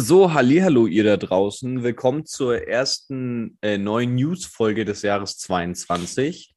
So, 0.00 0.32
hallo 0.32 0.86
ihr 0.86 1.02
da 1.02 1.16
draußen. 1.16 1.82
Willkommen 1.82 2.24
zur 2.24 2.68
ersten 2.68 3.58
äh, 3.62 3.78
neuen 3.78 4.14
News-Folge 4.14 4.84
des 4.84 5.02
Jahres 5.02 5.38
22. 5.38 6.54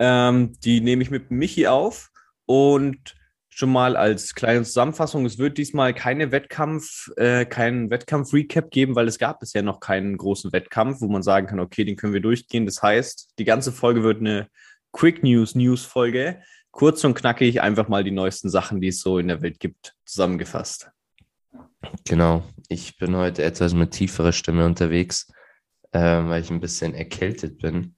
Ähm, 0.00 0.52
die 0.64 0.80
nehme 0.80 1.04
ich 1.04 1.10
mit 1.12 1.30
Michi 1.30 1.68
auf 1.68 2.10
und 2.44 3.14
schon 3.50 3.70
mal 3.70 3.94
als 3.94 4.34
kleine 4.34 4.64
Zusammenfassung, 4.64 5.24
es 5.26 5.38
wird 5.38 5.58
diesmal 5.58 5.94
keine 5.94 6.32
Wettkampf, 6.32 7.08
äh, 7.18 7.44
keinen 7.44 7.88
Wettkampf-Recap 7.88 8.72
geben, 8.72 8.96
weil 8.96 9.06
es 9.06 9.20
gab 9.20 9.38
bisher 9.38 9.62
noch 9.62 9.78
keinen 9.78 10.16
großen 10.16 10.52
Wettkampf, 10.52 11.00
wo 11.02 11.06
man 11.06 11.22
sagen 11.22 11.46
kann, 11.46 11.60
okay, 11.60 11.84
den 11.84 11.94
können 11.94 12.14
wir 12.14 12.20
durchgehen. 12.20 12.66
Das 12.66 12.82
heißt, 12.82 13.34
die 13.38 13.44
ganze 13.44 13.70
Folge 13.70 14.02
wird 14.02 14.18
eine 14.18 14.48
Quick 14.90 15.22
News 15.22 15.54
News 15.54 15.84
Folge. 15.84 16.42
Kurz 16.72 17.04
und 17.04 17.14
knackig 17.14 17.62
einfach 17.62 17.86
mal 17.86 18.02
die 18.02 18.10
neuesten 18.10 18.50
Sachen, 18.50 18.80
die 18.80 18.88
es 18.88 19.00
so 19.00 19.18
in 19.18 19.28
der 19.28 19.40
Welt 19.40 19.60
gibt, 19.60 19.94
zusammengefasst. 20.04 20.90
Genau, 22.06 22.42
ich 22.68 22.96
bin 22.96 23.16
heute 23.16 23.42
etwas 23.42 23.74
mit 23.74 23.92
tieferer 23.92 24.32
Stimme 24.32 24.66
unterwegs, 24.66 25.32
äh, 25.92 26.00
weil 26.00 26.42
ich 26.42 26.50
ein 26.50 26.60
bisschen 26.60 26.94
erkältet 26.94 27.58
bin. 27.58 27.96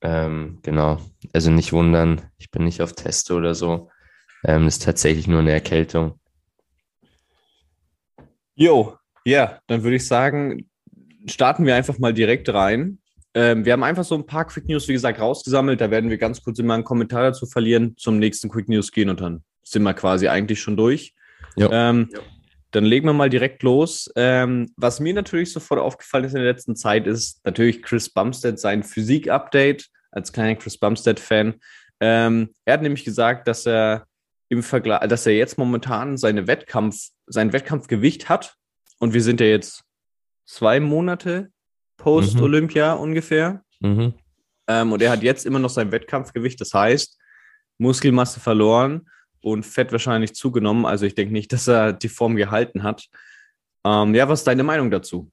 Ähm, 0.00 0.60
genau, 0.62 1.00
also 1.32 1.50
nicht 1.50 1.72
wundern, 1.72 2.30
ich 2.38 2.50
bin 2.50 2.64
nicht 2.64 2.82
auf 2.82 2.92
Teste 2.92 3.34
oder 3.34 3.54
so. 3.54 3.90
Ähm, 4.44 4.66
ist 4.66 4.84
tatsächlich 4.84 5.26
nur 5.26 5.40
eine 5.40 5.52
Erkältung. 5.52 6.20
Jo, 8.54 8.96
ja, 9.24 9.60
dann 9.66 9.82
würde 9.82 9.96
ich 9.96 10.06
sagen, 10.06 10.68
starten 11.26 11.66
wir 11.66 11.74
einfach 11.74 11.98
mal 11.98 12.14
direkt 12.14 12.48
rein. 12.48 12.98
Ähm, 13.34 13.64
wir 13.64 13.72
haben 13.72 13.82
einfach 13.82 14.04
so 14.04 14.14
ein 14.14 14.26
paar 14.26 14.46
Quick 14.46 14.68
News, 14.68 14.88
wie 14.88 14.92
gesagt, 14.92 15.20
rausgesammelt. 15.20 15.80
Da 15.80 15.90
werden 15.90 16.10
wir 16.10 16.18
ganz 16.18 16.42
kurz 16.42 16.58
immer 16.58 16.74
einen 16.74 16.84
Kommentar 16.84 17.22
dazu 17.22 17.46
verlieren, 17.46 17.96
zum 17.96 18.18
nächsten 18.18 18.48
Quick 18.48 18.68
News 18.68 18.92
gehen 18.92 19.10
und 19.10 19.20
dann 19.20 19.42
sind 19.62 19.82
wir 19.82 19.94
quasi 19.94 20.28
eigentlich 20.28 20.60
schon 20.60 20.76
durch. 20.76 21.14
Ähm, 21.56 22.08
dann 22.70 22.84
legen 22.84 23.06
wir 23.06 23.12
mal 23.12 23.30
direkt 23.30 23.62
los. 23.62 24.10
Ähm, 24.16 24.72
was 24.76 25.00
mir 25.00 25.14
natürlich 25.14 25.52
sofort 25.52 25.80
aufgefallen 25.80 26.24
ist 26.24 26.34
in 26.34 26.42
der 26.42 26.52
letzten 26.52 26.76
Zeit, 26.76 27.06
ist 27.06 27.44
natürlich 27.44 27.82
Chris 27.82 28.10
Bumstead 28.10 28.58
sein 28.58 28.82
Physik-Update 28.82 29.88
als 30.10 30.32
kleiner 30.32 30.56
Chris 30.56 30.78
Bumstead-Fan. 30.78 31.54
Ähm, 32.00 32.50
er 32.64 32.74
hat 32.74 32.82
nämlich 32.82 33.04
gesagt, 33.04 33.48
dass 33.48 33.66
er 33.66 34.06
im 34.48 34.62
Vergleich, 34.62 35.06
dass 35.08 35.26
er 35.26 35.34
jetzt 35.34 35.58
momentan 35.58 36.16
seine 36.16 36.46
Wettkampf, 36.46 37.08
sein 37.26 37.52
Wettkampfgewicht 37.52 38.28
hat. 38.28 38.54
Und 38.98 39.14
wir 39.14 39.22
sind 39.22 39.40
ja 39.40 39.46
jetzt 39.46 39.84
zwei 40.44 40.80
Monate 40.80 41.50
post-Olympia 41.96 42.92
ungefähr. 42.94 43.62
Mhm. 43.80 44.14
Ähm, 44.66 44.92
und 44.92 45.02
er 45.02 45.10
hat 45.10 45.22
jetzt 45.22 45.46
immer 45.46 45.58
noch 45.58 45.70
sein 45.70 45.92
Wettkampfgewicht. 45.92 46.60
Das 46.60 46.74
heißt, 46.74 47.18
Muskelmasse 47.78 48.40
verloren 48.40 49.08
und 49.50 49.64
Fett 49.64 49.92
wahrscheinlich 49.92 50.34
zugenommen. 50.34 50.86
Also 50.86 51.06
ich 51.06 51.14
denke 51.14 51.32
nicht, 51.32 51.52
dass 51.52 51.68
er 51.68 51.92
die 51.92 52.08
Form 52.08 52.36
gehalten 52.36 52.82
hat. 52.82 53.08
Ähm, 53.84 54.14
ja, 54.14 54.28
was 54.28 54.40
ist 54.40 54.46
deine 54.46 54.64
Meinung 54.64 54.90
dazu? 54.90 55.30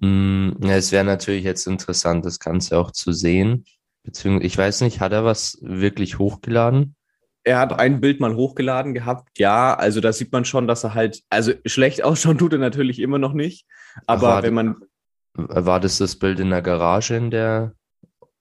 Mm, 0.00 0.50
ja, 0.62 0.76
es 0.76 0.92
wäre 0.92 1.04
natürlich 1.04 1.44
jetzt 1.44 1.66
interessant, 1.66 2.24
das 2.24 2.38
Ganze 2.38 2.78
auch 2.78 2.90
zu 2.90 3.12
sehen. 3.12 3.64
Beziehungsweise, 4.02 4.46
ich 4.46 4.58
weiß 4.58 4.80
nicht, 4.82 5.00
hat 5.00 5.12
er 5.12 5.24
was 5.24 5.58
wirklich 5.60 6.18
hochgeladen? 6.18 6.94
Er 7.42 7.58
hat 7.58 7.78
ein 7.78 8.00
Bild 8.00 8.20
mal 8.20 8.34
hochgeladen 8.34 8.92
gehabt, 8.92 9.38
ja. 9.38 9.74
Also 9.74 10.00
da 10.00 10.12
sieht 10.12 10.32
man 10.32 10.44
schon, 10.44 10.66
dass 10.66 10.84
er 10.84 10.94
halt, 10.94 11.22
also 11.30 11.52
schlecht 11.64 12.04
ausschauen 12.04 12.38
tut 12.38 12.52
er 12.52 12.58
natürlich 12.58 12.98
immer 12.98 13.18
noch 13.18 13.32
nicht. 13.32 13.66
Aber 14.06 14.22
war, 14.22 14.42
wenn 14.42 14.54
man. 14.54 14.76
War 15.34 15.80
das 15.80 15.98
das 15.98 16.16
Bild 16.16 16.40
in 16.40 16.50
der 16.50 16.60
Garage, 16.60 17.16
in 17.16 17.30
der, 17.30 17.72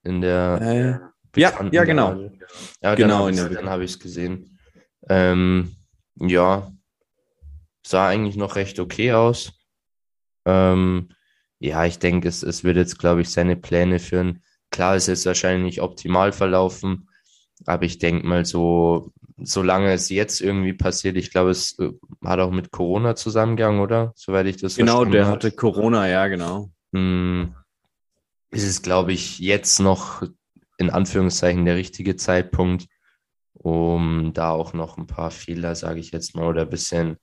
in 0.03 0.21
der 0.21 0.59
Äh, 0.61 1.09
ja, 1.39 1.53
ja, 1.71 1.83
genau. 1.83 2.29
Ja, 2.81 2.95
Genau, 2.95 3.29
dann 3.29 3.69
habe 3.69 3.83
ich 3.83 3.91
es 3.91 3.99
gesehen. 3.99 4.58
Ähm, 5.09 5.75
ja, 6.15 6.71
sah 7.85 8.07
eigentlich 8.07 8.35
noch 8.35 8.55
recht 8.55 8.79
okay 8.79 9.13
aus. 9.13 9.53
Ähm, 10.45 11.09
ja, 11.59 11.85
ich 11.85 11.99
denke, 11.99 12.27
es, 12.27 12.43
es 12.43 12.63
wird 12.63 12.77
jetzt, 12.77 12.99
glaube 12.99 13.21
ich, 13.21 13.29
seine 13.29 13.55
Pläne 13.55 13.99
führen. 13.99 14.43
Klar, 14.71 14.95
es 14.95 15.07
ist 15.07 15.25
wahrscheinlich 15.25 15.63
nicht 15.63 15.81
optimal 15.81 16.31
verlaufen, 16.31 17.09
aber 17.65 17.83
ich 17.83 17.97
denke 17.97 18.25
mal 18.25 18.45
so, 18.45 19.11
solange 19.37 19.91
es 19.91 20.09
jetzt 20.09 20.41
irgendwie 20.41 20.73
passiert, 20.73 21.17
ich 21.17 21.31
glaube, 21.31 21.49
es 21.51 21.77
äh, 21.79 21.91
hat 22.23 22.39
auch 22.39 22.51
mit 22.51 22.71
Corona 22.71 23.15
zusammengegangen, 23.15 23.81
oder? 23.81 24.13
Soweit 24.15 24.45
ich 24.45 24.57
das 24.57 24.75
Genau, 24.75 25.03
der 25.05 25.27
hatte 25.27 25.51
Corona, 25.51 26.07
ja, 26.07 26.27
genau. 26.27 26.69
Hm, 26.93 27.55
ist 28.51 28.63
es, 28.63 28.81
glaube 28.81 29.13
ich, 29.13 29.39
jetzt 29.39 29.79
noch 29.79 30.23
in 30.77 30.89
Anführungszeichen 30.89 31.65
der 31.65 31.75
richtige 31.75 32.15
Zeitpunkt, 32.15 32.87
um 33.53 34.31
da 34.33 34.51
auch 34.51 34.73
noch 34.73 34.97
ein 34.97 35.07
paar 35.07 35.31
Fehler, 35.31 35.75
sage 35.75 35.99
ich 35.99 36.11
jetzt 36.11 36.35
mal, 36.35 36.45
oder 36.47 36.63
ein 36.63 36.69
bisschen 36.69 37.17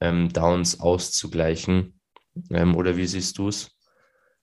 ähm, 0.00 0.32
Downs 0.32 0.80
auszugleichen. 0.80 2.00
Ähm, 2.50 2.76
oder 2.76 2.96
wie 2.96 3.06
siehst 3.06 3.38
du 3.38 3.48
es? 3.48 3.70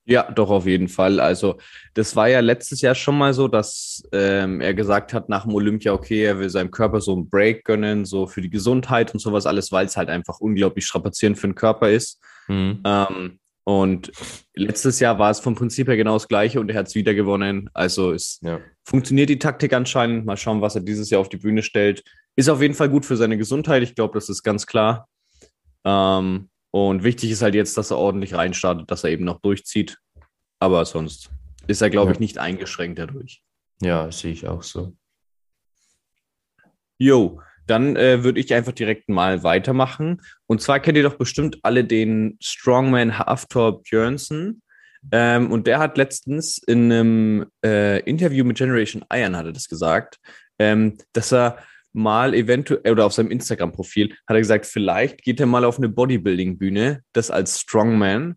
Ja, 0.04 0.30
doch, 0.30 0.50
auf 0.50 0.66
jeden 0.66 0.88
Fall. 0.88 1.20
Also, 1.20 1.58
das 1.94 2.16
war 2.16 2.28
ja 2.28 2.40
letztes 2.40 2.80
Jahr 2.80 2.94
schon 2.94 3.18
mal 3.18 3.34
so, 3.34 3.48
dass 3.48 4.02
ähm, 4.12 4.60
er 4.60 4.74
gesagt 4.74 5.12
hat 5.12 5.28
nach 5.28 5.44
dem 5.44 5.54
Olympia, 5.54 5.92
okay, 5.92 6.24
er 6.24 6.38
will 6.38 6.50
seinem 6.50 6.70
Körper 6.70 7.00
so 7.00 7.12
einen 7.12 7.28
Break 7.28 7.64
gönnen, 7.64 8.04
so 8.04 8.26
für 8.26 8.40
die 8.40 8.50
Gesundheit 8.50 9.12
und 9.12 9.20
sowas 9.20 9.46
alles, 9.46 9.70
weil 9.70 9.86
es 9.86 9.96
halt 9.96 10.08
einfach 10.08 10.40
unglaublich 10.40 10.86
strapazierend 10.86 11.38
für 11.38 11.48
den 11.48 11.54
Körper 11.54 11.90
ist. 11.90 12.20
Hm, 12.46 12.80
Ähm, 12.84 13.38
und 13.64 14.10
letztes 14.54 14.98
Jahr 14.98 15.18
war 15.18 15.30
es 15.30 15.38
vom 15.38 15.54
Prinzip 15.54 15.86
her 15.86 15.96
genau 15.96 16.14
das 16.14 16.26
Gleiche 16.26 16.58
und 16.58 16.70
er 16.70 16.78
hat 16.78 16.88
es 16.88 16.94
wieder 16.94 17.14
gewonnen. 17.14 17.70
Also 17.72 18.12
es 18.12 18.40
ja. 18.42 18.58
Funktioniert 18.90 19.30
die 19.30 19.38
Taktik 19.38 19.72
anscheinend. 19.72 20.26
Mal 20.26 20.36
schauen, 20.36 20.60
was 20.60 20.74
er 20.74 20.80
dieses 20.82 21.08
Jahr 21.10 21.20
auf 21.20 21.28
die 21.28 21.36
Bühne 21.38 21.62
stellt. 21.62 22.02
Ist 22.36 22.48
auf 22.48 22.60
jeden 22.60 22.74
Fall 22.74 22.88
gut 22.90 23.06
für 23.06 23.16
seine 23.16 23.38
Gesundheit. 23.38 23.82
Ich 23.82 23.94
glaube, 23.94 24.14
das 24.14 24.28
ist 24.28 24.42
ganz 24.42 24.66
klar. 24.66 25.08
Ähm, 25.84 26.50
und 26.72 27.02
wichtig 27.04 27.30
ist 27.30 27.40
halt 27.42 27.54
jetzt, 27.54 27.78
dass 27.78 27.90
er 27.90 27.98
ordentlich 27.98 28.34
reinstartet, 28.34 28.90
dass 28.90 29.04
er 29.04 29.10
eben 29.10 29.24
noch 29.24 29.40
durchzieht. 29.40 29.98
Aber 30.58 30.84
sonst 30.84 31.30
ist 31.68 31.80
er, 31.80 31.90
glaube 31.90 32.10
Ja. 32.10 32.12
ich, 32.14 32.20
nicht 32.20 32.38
eingeschränkt 32.38 32.98
dadurch. 32.98 33.42
Ja, 33.80 34.10
sehe 34.12 34.32
ich 34.32 34.46
auch 34.46 34.62
so. 34.62 34.92
Jo, 36.98 37.40
dann 37.66 37.96
äh, 37.96 38.24
würde 38.24 38.40
ich 38.40 38.52
einfach 38.52 38.72
direkt 38.72 39.08
mal 39.08 39.42
weitermachen. 39.42 40.20
Und 40.46 40.60
zwar 40.60 40.80
kennt 40.80 40.98
ihr 40.98 41.04
doch 41.04 41.16
bestimmt 41.16 41.58
alle 41.62 41.84
den 41.84 42.36
Strongman 42.42 43.18
Haftor 43.18 43.82
Björnsen. 43.82 44.62
Ähm, 45.12 45.50
und 45.50 45.66
der 45.66 45.78
hat 45.78 45.96
letztens 45.96 46.58
in 46.58 46.92
einem 46.92 47.46
äh, 47.64 48.00
Interview 48.00 48.44
mit 48.44 48.58
Generation 48.58 49.04
Iron, 49.12 49.36
hat 49.36 49.46
er 49.46 49.52
das 49.52 49.68
gesagt, 49.68 50.18
ähm, 50.58 50.98
dass 51.12 51.32
er 51.32 51.58
mal 51.92 52.34
eventuell, 52.34 52.92
oder 52.92 53.06
auf 53.06 53.12
seinem 53.12 53.30
Instagram-Profil, 53.30 54.12
hat 54.26 54.36
er 54.36 54.40
gesagt, 54.40 54.66
vielleicht 54.66 55.22
geht 55.22 55.40
er 55.40 55.46
mal 55.46 55.64
auf 55.64 55.78
eine 55.78 55.88
Bodybuilding-Bühne, 55.88 57.02
das 57.12 57.30
als 57.30 57.60
Strongman. 57.60 58.36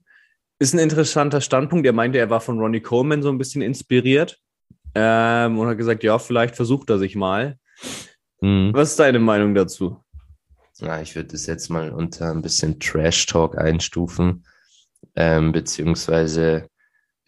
Ist 0.59 0.73
ein 0.73 0.79
interessanter 0.79 1.41
Standpunkt. 1.41 1.85
Er 1.85 1.93
meinte, 1.93 2.17
er 2.17 2.29
war 2.29 2.39
von 2.39 2.59
Ronnie 2.59 2.79
Coleman 2.79 3.21
so 3.21 3.29
ein 3.29 3.37
bisschen 3.37 3.61
inspiriert. 3.61 4.39
Ähm, 4.95 5.57
und 5.57 5.67
hat 5.67 5.77
gesagt, 5.77 6.03
ja, 6.03 6.19
vielleicht 6.19 6.55
versucht 6.55 6.89
er 6.89 6.99
sich 6.99 7.15
mal. 7.15 7.57
Hm. 8.41 8.71
Was 8.73 8.91
ist 8.91 8.99
deine 8.99 9.19
Meinung 9.19 9.55
dazu? 9.55 10.03
Ja, 10.77 11.01
ich 11.01 11.15
würde 11.15 11.29
das 11.29 11.45
jetzt 11.45 11.69
mal 11.69 11.91
unter 11.91 12.31
ein 12.31 12.41
bisschen 12.41 12.79
Trash-Talk 12.79 13.57
einstufen, 13.57 14.45
ähm, 15.15 15.51
beziehungsweise 15.51 16.67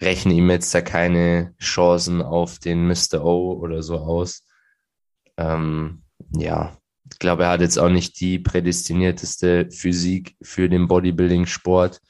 rechne 0.01 0.33
ihm 0.33 0.49
jetzt 0.49 0.73
da 0.73 0.81
keine 0.81 1.53
Chancen 1.59 2.21
auf 2.21 2.59
den 2.59 2.87
Mr. 2.87 3.23
O 3.23 3.53
oder 3.53 3.83
so 3.83 3.97
aus. 3.97 4.43
Ähm, 5.37 6.03
ja, 6.31 6.77
ich 7.11 7.19
glaube, 7.19 7.43
er 7.43 7.49
hat 7.51 7.61
jetzt 7.61 7.77
auch 7.77 7.89
nicht 7.89 8.19
die 8.19 8.39
prädestinierteste 8.39 9.69
Physik 9.71 10.35
für 10.41 10.69
den 10.69 10.87
Bodybuilding-Sport. 10.87 12.01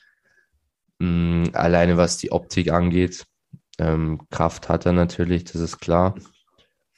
Mm, 1.00 1.46
alleine 1.54 1.98
was 1.98 2.18
die 2.18 2.32
Optik 2.32 2.72
angeht. 2.72 3.26
Ähm, 3.78 4.22
Kraft 4.32 4.70
hat 4.70 4.86
er 4.86 4.94
natürlich, 4.94 5.44
das 5.44 5.62
ist 5.62 5.80
klar. 5.80 6.16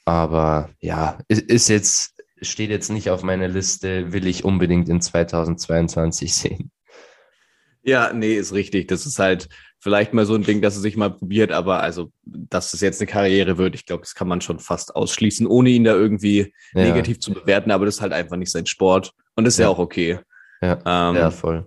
Aber 0.04 0.70
ja, 0.80 1.18
ist, 1.28 1.42
ist 1.42 1.68
jetzt, 1.68 2.14
steht 2.40 2.70
jetzt 2.70 2.90
nicht 2.90 3.10
auf 3.10 3.22
meiner 3.22 3.48
Liste, 3.48 4.12
will 4.12 4.26
ich 4.26 4.44
unbedingt 4.44 4.88
in 4.88 5.00
2022 5.00 6.34
sehen. 6.34 6.70
Ja, 7.88 8.12
nee, 8.12 8.34
ist 8.34 8.52
richtig. 8.52 8.88
Das 8.88 9.06
ist 9.06 9.18
halt 9.18 9.48
vielleicht 9.80 10.12
mal 10.12 10.26
so 10.26 10.34
ein 10.34 10.42
Ding, 10.42 10.60
dass 10.60 10.74
er 10.76 10.82
sich 10.82 10.96
mal 10.96 11.10
probiert, 11.10 11.52
aber 11.52 11.80
also, 11.80 12.12
dass 12.24 12.74
es 12.74 12.80
jetzt 12.82 13.00
eine 13.00 13.10
Karriere 13.10 13.56
wird, 13.56 13.74
ich 13.74 13.86
glaube, 13.86 14.02
das 14.02 14.14
kann 14.14 14.28
man 14.28 14.40
schon 14.42 14.58
fast 14.58 14.94
ausschließen, 14.94 15.46
ohne 15.46 15.70
ihn 15.70 15.84
da 15.84 15.92
irgendwie 15.94 16.52
Ja. 16.74 16.82
negativ 16.84 17.18
zu 17.20 17.32
bewerten, 17.32 17.70
aber 17.70 17.86
das 17.86 17.96
ist 17.96 18.00
halt 18.02 18.12
einfach 18.12 18.36
nicht 18.36 18.50
sein 18.52 18.66
Sport 18.66 19.12
und 19.36 19.44
das 19.44 19.54
ist 19.54 19.58
ja, 19.60 19.66
Ja. 19.66 19.70
auch 19.70 19.78
okay. 19.78 20.18
Ja, 20.60 20.72
Ähm, 20.84 21.16
ja 21.16 21.30
voll. 21.30 21.64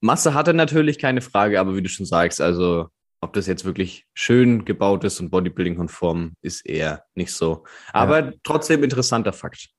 Masse 0.00 0.34
hat 0.34 0.46
er 0.48 0.52
natürlich 0.52 0.98
keine 0.98 1.20
Frage, 1.22 1.58
aber 1.58 1.74
wie 1.74 1.82
du 1.82 1.88
schon 1.88 2.04
sagst, 2.06 2.40
also 2.40 2.88
ob 3.22 3.32
das 3.32 3.46
jetzt 3.46 3.64
wirklich 3.64 4.04
schön 4.12 4.64
gebaut 4.66 5.04
ist 5.04 5.20
und 5.20 5.30
Bodybuilding-konform, 5.30 6.34
ist 6.42 6.66
eher 6.66 7.04
nicht 7.14 7.32
so. 7.32 7.64
Aber 7.92 8.32
trotzdem 8.42 8.84
interessanter 8.84 9.32
Fakt. 9.32 9.70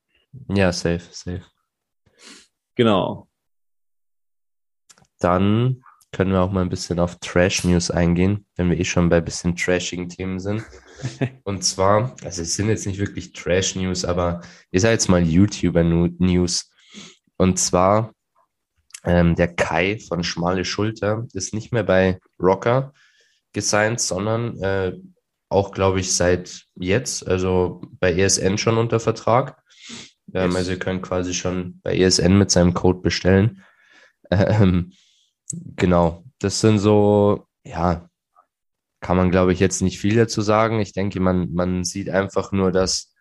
Ja, 0.52 0.72
safe, 0.72 1.04
safe. 1.12 1.42
Genau. 2.74 3.28
Dann 5.18 5.82
können 6.12 6.32
wir 6.32 6.40
auch 6.40 6.50
mal 6.50 6.62
ein 6.62 6.70
bisschen 6.70 6.98
auf 7.00 7.16
Trash-News 7.20 7.90
eingehen, 7.90 8.46
wenn 8.56 8.70
wir 8.70 8.78
eh 8.78 8.84
schon 8.84 9.08
bei 9.08 9.18
ein 9.18 9.24
bisschen 9.24 9.56
trashigen 9.56 10.08
Themen 10.08 10.40
sind. 10.40 10.64
Und 11.44 11.62
zwar, 11.64 12.16
also 12.24 12.42
es 12.42 12.56
sind 12.56 12.68
jetzt 12.68 12.86
nicht 12.86 12.98
wirklich 12.98 13.32
Trash-News, 13.32 14.04
aber 14.04 14.40
ich 14.70 14.82
sage 14.82 14.94
jetzt 14.94 15.08
mal 15.08 15.22
YouTuber-News. 15.22 16.70
Und 17.36 17.58
zwar, 17.58 18.12
ähm, 19.04 19.34
der 19.36 19.54
Kai 19.54 19.98
von 20.08 20.24
Schmale 20.24 20.64
Schulter 20.64 21.26
ist 21.32 21.54
nicht 21.54 21.72
mehr 21.72 21.84
bei 21.84 22.18
Rocker 22.40 22.92
gesigned, 23.52 24.00
sondern 24.00 24.58
äh, 24.62 24.92
auch, 25.50 25.72
glaube 25.72 26.00
ich, 26.00 26.14
seit 26.14 26.64
jetzt, 26.74 27.26
also 27.26 27.80
bei 28.00 28.12
ESN 28.12 28.58
schon 28.58 28.76
unter 28.76 29.00
Vertrag. 29.00 29.62
Ähm. 30.34 30.54
Also 30.56 30.72
ihr 30.72 30.78
könnt 30.78 31.02
quasi 31.02 31.32
schon 31.32 31.80
bei 31.82 31.96
ESN 31.96 32.36
mit 32.36 32.50
seinem 32.50 32.74
Code 32.74 33.00
bestellen. 33.00 33.62
Ähm, 34.30 34.92
genau, 35.52 36.24
das 36.38 36.60
sind 36.60 36.78
so, 36.78 37.46
ja, 37.64 38.08
kann 39.00 39.16
man, 39.16 39.30
glaube 39.30 39.52
ich, 39.52 39.60
jetzt 39.60 39.80
nicht 39.82 40.00
viel 40.00 40.16
dazu 40.16 40.42
sagen. 40.42 40.80
Ich 40.80 40.92
denke, 40.92 41.20
man, 41.20 41.52
man 41.52 41.84
sieht 41.84 42.10
einfach 42.10 42.52
nur, 42.52 42.72
dass 42.72 43.14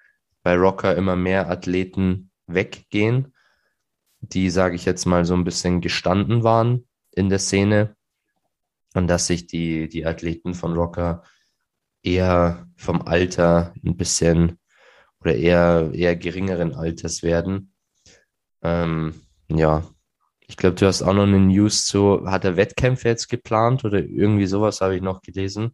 bei 0.44 0.56
Rocker 0.56 0.96
immer 0.96 1.16
mehr 1.16 1.50
Athleten 1.50 2.32
weggehen, 2.48 3.34
die, 4.22 4.50
sage 4.50 4.76
ich 4.76 4.86
jetzt 4.86 5.06
mal, 5.06 5.26
so 5.26 5.36
ein 5.36 5.44
bisschen 5.44 5.82
gestanden 5.82 6.44
waren 6.44 6.88
in 7.12 7.30
der 7.30 7.40
Szene 7.40 7.96
und 8.94 9.08
dass 9.08 9.28
sich 9.28 9.48
die, 9.48 9.88
die 9.90 10.06
Athleten 10.06 10.54
von 10.54 10.74
Rocker 10.74 11.24
eher 12.04 12.68
vom 12.78 13.02
Alter 13.04 13.74
ein 13.86 13.98
bisschen 13.98 14.60
oder 15.20 15.36
eher, 15.36 15.92
eher 15.94 16.16
geringeren 16.16 16.74
Alters 16.74 17.22
werden. 17.24 17.74
Ähm, 18.62 19.14
ja, 19.50 19.84
ich 20.48 20.58
glaube, 20.58 20.76
du 20.76 20.86
hast 20.86 21.02
auch 21.02 21.14
noch 21.14 21.24
eine 21.24 21.40
News 21.40 21.86
zu, 21.86 22.26
hat 22.26 22.46
er 22.46 22.56
Wettkämpfe 22.58 23.08
jetzt 23.10 23.28
geplant 23.28 23.84
oder 23.86 24.00
irgendwie 24.00 24.46
sowas 24.48 24.82
habe 24.82 24.96
ich 24.96 25.02
noch 25.02 25.22
gelesen. 25.22 25.72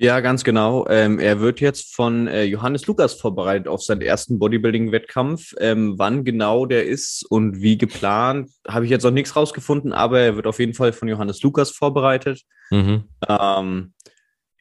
Ja, 0.00 0.20
ganz 0.20 0.44
genau. 0.44 0.86
Ähm, 0.88 1.18
er 1.18 1.40
wird 1.40 1.60
jetzt 1.60 1.92
von 1.94 2.28
äh, 2.28 2.44
Johannes 2.44 2.86
Lukas 2.86 3.14
vorbereitet 3.14 3.66
auf 3.66 3.82
seinen 3.82 4.00
ersten 4.00 4.38
Bodybuilding-Wettkampf. 4.38 5.54
Ähm, 5.58 5.94
wann 5.98 6.24
genau 6.24 6.66
der 6.66 6.86
ist 6.86 7.26
und 7.28 7.60
wie 7.60 7.76
geplant, 7.76 8.48
habe 8.68 8.84
ich 8.84 8.92
jetzt 8.92 9.02
noch 9.02 9.10
nichts 9.10 9.34
rausgefunden, 9.34 9.92
aber 9.92 10.20
er 10.20 10.36
wird 10.36 10.46
auf 10.46 10.60
jeden 10.60 10.74
Fall 10.74 10.92
von 10.92 11.08
Johannes 11.08 11.42
Lukas 11.42 11.72
vorbereitet. 11.72 12.42
Mhm. 12.70 13.04
Ähm, 13.28 13.92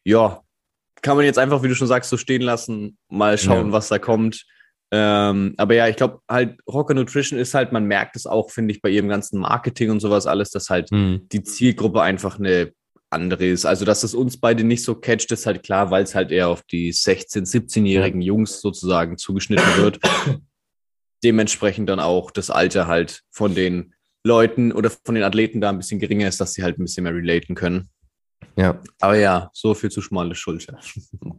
ja, 0.04 0.42
kann 1.04 1.16
man 1.18 1.26
jetzt 1.26 1.38
einfach, 1.38 1.62
wie 1.62 1.68
du 1.68 1.76
schon 1.76 1.88
sagst, 1.88 2.10
so 2.10 2.18
stehen 2.18 2.42
lassen, 2.42 2.98
mal 3.08 3.38
schauen, 3.38 3.68
Ja. 3.68 3.72
was 3.72 3.90
da 3.90 4.00
kommt. 4.00 4.44
Ähm, 4.92 5.54
aber 5.58 5.74
ja, 5.76 5.88
ich 5.88 5.98
glaube 5.98 6.22
halt, 6.30 6.58
Rocker 6.68 6.94
Nutrition 6.94 7.38
ist 7.40 7.54
halt, 7.54 7.72
man 7.74 7.86
merkt 7.86 8.16
es 8.16 8.26
auch, 8.26 8.52
finde 8.52 8.74
ich, 8.74 8.82
bei 8.82 8.90
ihrem 8.90 9.10
ganzen 9.10 9.40
Marketing 9.40 9.92
und 9.92 10.00
sowas 10.00 10.28
alles, 10.28 10.50
dass 10.52 10.70
halt 10.70 10.92
Mhm. 10.92 11.28
die 11.32 11.44
Zielgruppe 11.44 12.02
einfach 12.02 12.40
eine 12.40 12.72
andere 13.10 13.46
ist. 13.48 13.66
Also, 13.66 13.84
dass 13.86 14.04
es 14.04 14.14
uns 14.14 14.38
beide 14.40 14.64
nicht 14.64 14.84
so 14.84 14.96
catcht, 14.96 15.32
ist 15.32 15.46
halt 15.46 15.64
klar, 15.64 15.92
weil 15.92 16.04
es 16.04 16.16
halt 16.16 16.32
eher 16.32 16.50
auf 16.50 16.62
die 16.64 16.92
16-, 16.94 17.46
17-jährigen 17.46 18.22
Jungs 18.22 18.62
sozusagen 18.62 19.18
zugeschnitten 19.18 19.66
wird. 19.78 20.00
Dementsprechend 21.24 21.90
dann 21.90 22.00
auch 22.00 22.32
das 22.32 22.50
Alter 22.50 22.88
halt 22.88 23.24
von 23.32 23.56
den 23.56 23.94
Leuten 24.24 24.72
oder 24.72 24.90
von 24.90 25.16
den 25.16 25.24
Athleten 25.24 25.62
da 25.62 25.70
ein 25.70 25.78
bisschen 25.78 26.00
geringer 26.00 26.28
ist, 26.28 26.40
dass 26.40 26.54
sie 26.54 26.64
halt 26.64 26.78
ein 26.80 26.84
bisschen 26.84 27.04
mehr 27.04 27.14
relaten 27.14 27.56
können. 27.56 27.90
Ja, 28.56 28.82
Aber 29.00 29.16
ja, 29.18 29.50
so 29.54 29.74
viel 29.74 29.90
zu 29.90 30.02
schmale 30.02 30.36
Schulter. 30.36 30.80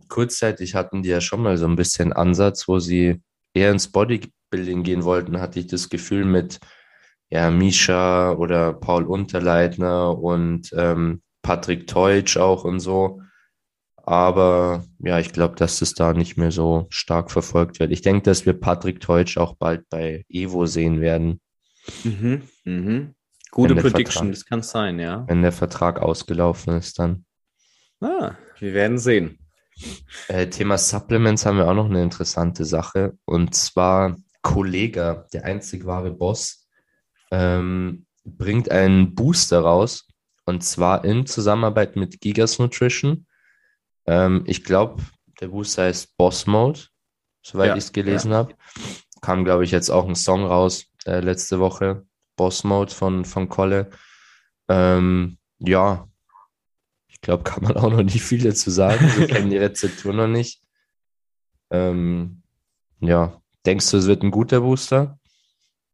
kurzzeitig 0.09 0.75
hatten 0.75 1.03
die 1.03 1.09
ja 1.11 1.21
schon 1.21 1.43
mal 1.43 1.57
so 1.57 1.67
ein 1.67 1.77
bisschen 1.77 2.13
Ansatz, 2.13 2.67
wo 2.67 2.79
sie 2.79 3.21
eher 3.59 3.71
ins 3.73 3.91
Bodybuilding 3.93 4.83
gehen 4.83 5.05
wollten, 5.05 5.41
hatte 5.41 5.61
ich 5.61 5.67
das 5.67 5.89
Gefühl 5.89 6.25
mit 6.25 6.59
ja, 7.31 7.51
Misha 7.51 8.33
oder 8.33 8.73
Paul 8.73 9.05
Unterleitner 9.05 10.19
und 10.19 10.71
ähm, 10.75 11.21
Patrick 11.43 11.87
Teutsch 11.87 12.37
auch 12.37 12.65
und 12.65 12.81
so. 12.81 13.21
Aber 13.97 14.85
ja, 15.01 15.19
ich 15.19 15.33
glaube, 15.33 15.57
dass 15.57 15.81
das 15.81 15.93
da 15.93 16.15
nicht 16.15 16.39
mehr 16.39 16.51
so 16.51 16.87
stark 16.89 17.31
verfolgt 17.31 17.79
wird. 17.79 17.93
Ich 17.93 18.01
denke, 18.01 18.23
dass 18.23 18.47
wir 18.47 18.55
Patrick 18.55 19.01
Teutsch 19.01 19.37
auch 19.37 19.55
bald 19.57 19.87
bei 19.91 20.25
Evo 20.31 20.65
sehen 20.67 21.01
werden, 21.01 21.41
Mhm. 22.05 22.43
Mhm. 22.65 23.15
Gute 23.51 23.75
Prediction, 23.75 24.27
Vertrag- 24.27 24.31
das 24.33 24.45
kann 24.45 24.63
sein, 24.63 24.99
ja. 24.99 25.25
wenn 25.27 25.41
der 25.43 25.53
Vertrag 25.53 26.01
ausgelaufen 26.01 26.75
ist 26.77 26.99
dann. 26.99 27.25
Ah, 28.01 28.33
wir 28.59 28.75
werden 28.75 28.99
sehen. 28.99 29.39
Äh, 30.29 30.49
Thema 30.49 30.79
Supplements 30.79 31.47
haben 31.47 31.59
wir 31.59 31.69
auch 31.69 31.75
noch 31.75 31.87
eine 31.87 32.03
interessante 32.03 32.65
Sache. 32.65 33.17
Und 33.25 33.55
zwar 33.55 34.17
Kollega, 34.43 35.27
der 35.33 35.45
einzig 35.45 35.87
wahre 35.87 36.11
Boss, 36.11 36.69
ähm, 37.31 38.07
bringt 38.25 38.71
einen 38.71 39.15
Booster 39.15 39.61
raus. 39.61 40.07
Und 40.45 40.65
zwar 40.65 41.05
in 41.05 41.27
Zusammenarbeit 41.27 41.97
mit 41.97 42.21
Gigas 42.21 42.59
Nutrition. 42.59 43.27
Ähm, 44.07 44.45
ich 44.47 44.65
glaube, 44.65 45.03
der 45.41 45.49
Booster 45.49 45.85
heißt 45.85 46.17
Boss 46.17 46.47
Mode, 46.47 46.81
soweit 47.43 47.69
Ja, 47.69 47.77
ich 47.77 47.85
es 47.85 47.93
gelesen 47.93 48.33
habe. 48.33 48.55
Kam, 49.21 49.45
glaube 49.45 49.65
ich, 49.65 49.71
jetzt 49.71 49.91
auch 49.91 50.09
ein 50.09 50.15
Song 50.15 50.45
raus 50.45 50.87
äh, 51.05 51.21
letzte 51.21 51.61
Woche. 51.61 52.07
Boss 52.37 52.65
Mode 52.65 52.93
von, 52.93 53.25
von 53.25 53.49
Kolle. 53.49 53.91
Ähm, 54.69 55.39
ja, 55.59 56.08
ich 57.19 57.23
glaube, 57.23 57.43
kann 57.43 57.65
man 57.65 57.77
auch 57.77 57.91
noch 57.91 58.03
nicht 58.03 58.23
viel 58.23 58.43
dazu 58.43 58.71
sagen. 58.71 59.05
Wir 59.17 59.27
kennen 59.29 59.51
die 59.51 59.57
Rezeptur 59.59 60.13
noch 60.13 60.29
nicht. 60.29 60.63
Ähm, 61.71 62.43
ja, 63.01 63.41
denkst 63.67 63.91
du, 63.91 63.97
es 63.97 64.07
wird 64.07 64.23
ein 64.23 64.31
guter 64.31 64.61
Booster? 64.61 65.19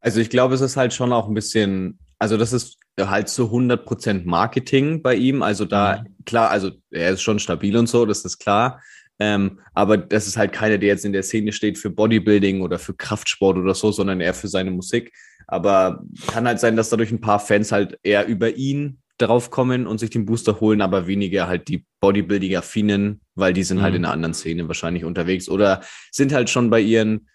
Also 0.01 0.19
ich 0.19 0.29
glaube, 0.29 0.53
es 0.53 0.61
ist 0.61 0.77
halt 0.77 0.93
schon 0.93 1.11
auch 1.11 1.27
ein 1.27 1.33
bisschen, 1.33 1.97
also 2.19 2.37
das 2.37 2.53
ist 2.53 2.77
halt 2.99 3.27
zu 3.27 3.45
100% 3.45 4.25
Marketing 4.25 5.01
bei 5.01 5.15
ihm. 5.15 5.41
Also 5.41 5.65
da, 5.65 6.05
klar, 6.27 6.51
also 6.51 6.71
er 6.91 7.11
ist 7.11 7.23
schon 7.23 7.39
stabil 7.39 7.75
und 7.75 7.87
so, 7.87 8.05
das 8.05 8.23
ist 8.23 8.37
klar. 8.37 8.81
Ähm, 9.17 9.61
aber 9.73 9.97
das 9.97 10.27
ist 10.27 10.37
halt 10.37 10.53
keiner, 10.53 10.77
der 10.77 10.89
jetzt 10.89 11.05
in 11.05 11.13
der 11.13 11.23
Szene 11.23 11.53
steht 11.53 11.79
für 11.79 11.89
Bodybuilding 11.89 12.61
oder 12.61 12.77
für 12.77 12.93
Kraftsport 12.93 13.57
oder 13.57 13.73
so, 13.73 13.91
sondern 13.91 14.21
eher 14.21 14.35
für 14.35 14.47
seine 14.47 14.69
Musik. 14.69 15.11
Aber 15.47 16.03
kann 16.27 16.45
halt 16.45 16.59
sein, 16.59 16.75
dass 16.75 16.89
dadurch 16.89 17.11
ein 17.11 17.21
paar 17.21 17.39
Fans 17.39 17.71
halt 17.71 17.97
eher 18.03 18.27
über 18.27 18.55
ihn 18.55 18.99
drauf 19.17 19.49
kommen 19.49 19.87
und 19.87 19.99
sich 19.99 20.09
den 20.09 20.25
Booster 20.25 20.59
holen, 20.59 20.81
aber 20.81 21.07
weniger 21.07 21.47
halt 21.47 21.67
die 21.67 21.85
Bodybuilding-Affinen, 22.01 23.21
weil 23.35 23.53
die 23.53 23.63
sind 23.63 23.81
halt 23.81 23.93
Mhm. 23.93 23.97
in 23.97 24.05
einer 24.05 24.13
anderen 24.13 24.33
Szene 24.33 24.67
wahrscheinlich 24.67 25.05
unterwegs 25.05 25.47
oder 25.49 25.81
sind 26.11 26.33
halt 26.33 26.49
schon 26.49 26.69
bei 26.69 26.81
ihren, 26.81 27.29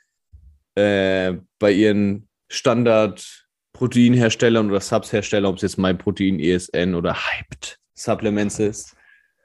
äh, 0.74 1.34
bei 1.58 1.72
ihren 1.72 2.28
Standard-Proteinherstellern 2.48 4.70
oder 4.70 4.80
Subs-Herstellern, 4.80 5.50
ob 5.50 5.56
es 5.56 5.62
jetzt 5.62 5.78
MyProtein, 5.78 6.38
ESN 6.40 6.94
oder 6.94 7.14
Hyped 7.14 7.78
Supplements 7.94 8.58
ist. 8.58 8.94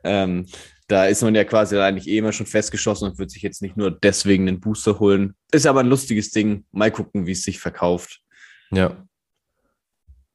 Ähm, 0.04 0.46
da 0.88 1.06
ist 1.06 1.24
man 1.24 1.34
ja 1.34 1.44
quasi 1.46 1.78
eigentlich 1.78 2.08
eh 2.08 2.18
immer 2.20 2.32
schon 2.32 2.46
festgeschossen 2.46 3.10
und 3.10 3.18
wird 3.18 3.32
sich 3.32 3.42
jetzt 3.42 3.62
nicht 3.62 3.76
nur 3.76 3.90
deswegen 3.92 4.48
einen 4.48 4.60
Booster 4.60 5.00
holen. 5.00 5.34
Ist 5.52 5.66
aber 5.66 5.80
ein 5.80 5.88
lustiges 5.88 6.32
Ding. 6.32 6.66
Mal 6.72 6.92
gucken, 6.92 7.26
wie 7.26 7.32
es 7.32 7.44
sich 7.44 7.60
verkauft. 7.60 8.22
Ja. 8.72 9.04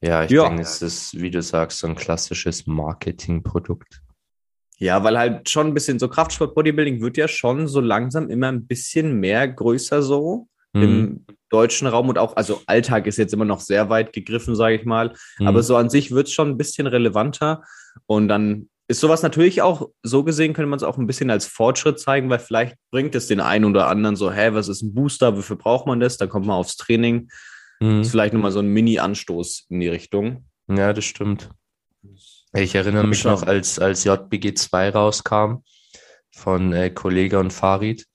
Ja, 0.03 0.25
ich 0.25 0.31
Ja. 0.31 0.49
denke, 0.49 0.63
es 0.63 0.81
ist, 0.83 1.21
wie 1.21 1.31
du 1.31 1.43
sagst, 1.43 1.79
so 1.79 1.87
ein 1.87 1.95
klassisches 1.95 2.67
Marketingprodukt. 2.67 4.01
Ja, 4.79 5.05
weil 5.05 5.19
halt 5.19 5.51
schon 5.51 5.67
ein 5.67 5.75
bisschen 5.75 5.99
so 5.99 6.09
Kraftsport-Bodybuilding 6.09 7.03
wird 7.03 7.19
ja 7.19 7.29
schon 7.29 7.69
so 7.69 7.81
langsam 7.81 8.31
immer 8.31 8.49
ein 8.49 8.67
bisschen 8.67 9.21
mehr 9.21 9.47
größer 9.47 10.03
so 10.03 10.47
Mhm. 10.73 10.83
im 10.83 11.27
deutschen 11.51 11.89
Raum 11.89 12.09
und 12.09 12.17
auch, 12.17 12.37
also 12.37 12.63
Alltag 12.67 13.07
ist 13.09 13.19
jetzt 13.19 13.35
immer 13.35 13.45
noch 13.45 13.61
sehr 13.61 13.91
weit 13.91 14.13
gegriffen, 14.13 14.55
sage 14.55 14.77
ich 14.77 14.85
mal. 14.85 15.13
Mhm. 15.41 15.49
Aber 15.49 15.63
so 15.65 15.77
an 15.77 15.91
sich 15.91 16.13
wird 16.13 16.29
es 16.29 16.33
schon 16.33 16.49
ein 16.49 16.57
bisschen 16.57 16.87
relevanter. 16.87 17.65
Und 18.07 18.29
dann 18.29 18.71
ist 18.87 19.01
sowas 19.01 19.23
natürlich 19.23 19.61
auch, 19.61 19.89
so 20.05 20.23
gesehen 20.25 20.53
könnte 20.55 20.69
man 20.69 20.77
es 20.77 20.83
auch 20.85 20.97
ein 20.97 21.09
bisschen 21.09 21.29
als 21.31 21.45
Fortschritt 21.47 21.99
zeigen, 21.99 22.31
weil 22.31 22.39
vielleicht 22.39 22.77
bringt 22.93 23.15
es 23.17 23.27
den 23.27 23.41
einen 23.41 23.65
oder 23.65 23.89
anderen 23.89 24.15
so, 24.17 24.31
hä, 24.33 24.51
was 24.53 24.69
ist 24.69 24.83
ein 24.83 24.95
Booster, 24.95 25.37
wofür 25.37 25.57
braucht 25.57 25.87
man 25.87 25.99
das? 26.01 26.17
Dann 26.17 26.29
kommt 26.29 26.47
man 26.47 26.57
aufs 26.57 26.77
Training. 26.77 27.29
Mhm. 27.81 28.01
ist 28.03 28.11
vielleicht 28.11 28.35
nochmal 28.35 28.53
so 28.53 28.59
ein 28.61 28.69
Mini-Anstoß 28.69 29.67
in 29.71 29.81
die 29.81 29.89
Richtung. 29.89 30.47
Ja, 30.69 30.93
das 30.93 31.05
stimmt. 31.05 31.51
Ich 32.53 32.75
erinnere 32.75 33.07
mich 33.07 33.25
noch, 33.25 33.43
als, 33.43 33.79
als 33.79 34.05
JBG 34.05 34.55
2 34.55 34.91
rauskam 34.91 35.63
von 36.33 36.73
äh, 36.73 36.91
Kollege 36.91 37.39
und 37.39 37.53
Farid. 37.53 38.07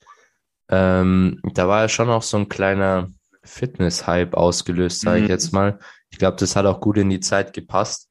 Ähm, 0.69 1.39
da 1.53 1.67
war 1.67 1.81
ja 1.81 1.89
schon 1.89 2.09
auch 2.09 2.23
so 2.23 2.37
ein 2.37 2.49
kleiner 2.49 3.09
Fitness-Hype 3.43 4.33
ausgelöst, 4.33 5.01
sage 5.01 5.19
ich 5.19 5.23
Mhm. 5.25 5.29
jetzt 5.29 5.53
mal. 5.53 5.79
Ich 6.09 6.17
glaube, 6.17 6.37
das 6.37 6.55
hat 6.55 6.65
auch 6.65 6.81
gut 6.81 6.97
in 6.97 7.09
die 7.09 7.19
Zeit 7.19 7.53
gepasst. 7.53 8.09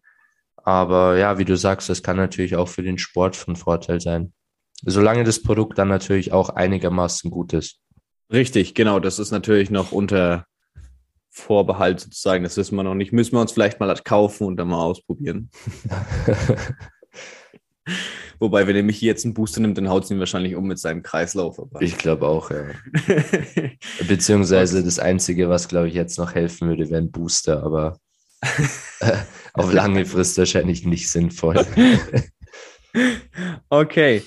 Aber 0.57 1.19
ja, 1.19 1.39
wie 1.39 1.45
du 1.45 1.57
sagst, 1.57 1.89
das 1.89 2.03
kann 2.03 2.17
natürlich 2.17 2.57
auch 2.57 2.69
für 2.69 2.83
den 2.83 2.97
Sport 2.99 3.37
von 3.37 3.57
Vorteil 3.57 4.01
sein. 4.01 4.33
Solange 4.83 5.25
das 5.25 5.43
Produkt 5.43 5.79
dann 5.79 5.89
natürlich 5.89 6.33
auch 6.33 6.49
einigermaßen 6.51 7.31
gut 7.31 7.53
ist. 7.53 7.81
Richtig, 8.33 8.75
genau. 8.75 9.01
Das 9.01 9.19
ist 9.19 9.31
natürlich 9.31 9.71
noch 9.71 9.93
unter 9.93 10.47
Vorbehalt 11.37 11.99
sozusagen. 11.99 12.45
Das 12.45 12.57
wissen 12.57 12.77
wir 12.77 12.85
noch 12.85 12.95
nicht. 12.95 13.13
Müssen 13.13 13.33
wir 13.33 13.41
uns 13.41 13.51
vielleicht 13.51 13.81
mal 13.81 13.93
kaufen 14.05 14.47
und 14.47 14.57
dann 14.57 14.69
mal 14.69 14.85
ausprobieren. 14.85 15.51
Wobei, 18.39 18.69
wenn 18.69 18.77
er 18.77 18.85
mich 18.85 19.01
jetzt 19.01 19.25
einen 19.25 19.35
Booster 19.35 19.61
nimmt, 19.61 19.77
dann 19.77 19.89
haut 19.89 20.05
es 20.05 20.13
ihn 20.13 20.21
wahrscheinlich 20.21 20.55
um 20.55 20.69
mit 20.69 20.79
seinem 20.79 21.03
Kreislauf. 21.03 21.61
Ich 21.81 21.99
glaube 21.99 22.29
auch, 22.29 22.53
ja. 22.53 22.67
Beziehungsweise 24.09 24.85
das 24.85 25.01
Einzige, 25.01 25.49
was, 25.49 25.67
glaube 25.67 25.89
ich, 25.89 25.95
jetzt 25.95 26.19
noch 26.19 26.37
helfen 26.37 26.69
würde, 26.69 26.89
wäre 26.89 27.03
ein 27.03 27.11
Booster, 27.11 27.65
aber 27.65 27.99
auf 29.55 29.73
lange 29.73 30.07
Frist 30.07 30.39
wahrscheinlich 30.39 30.85
nicht 30.85 31.11
sinnvoll. 31.11 31.67
okay, 33.71 34.23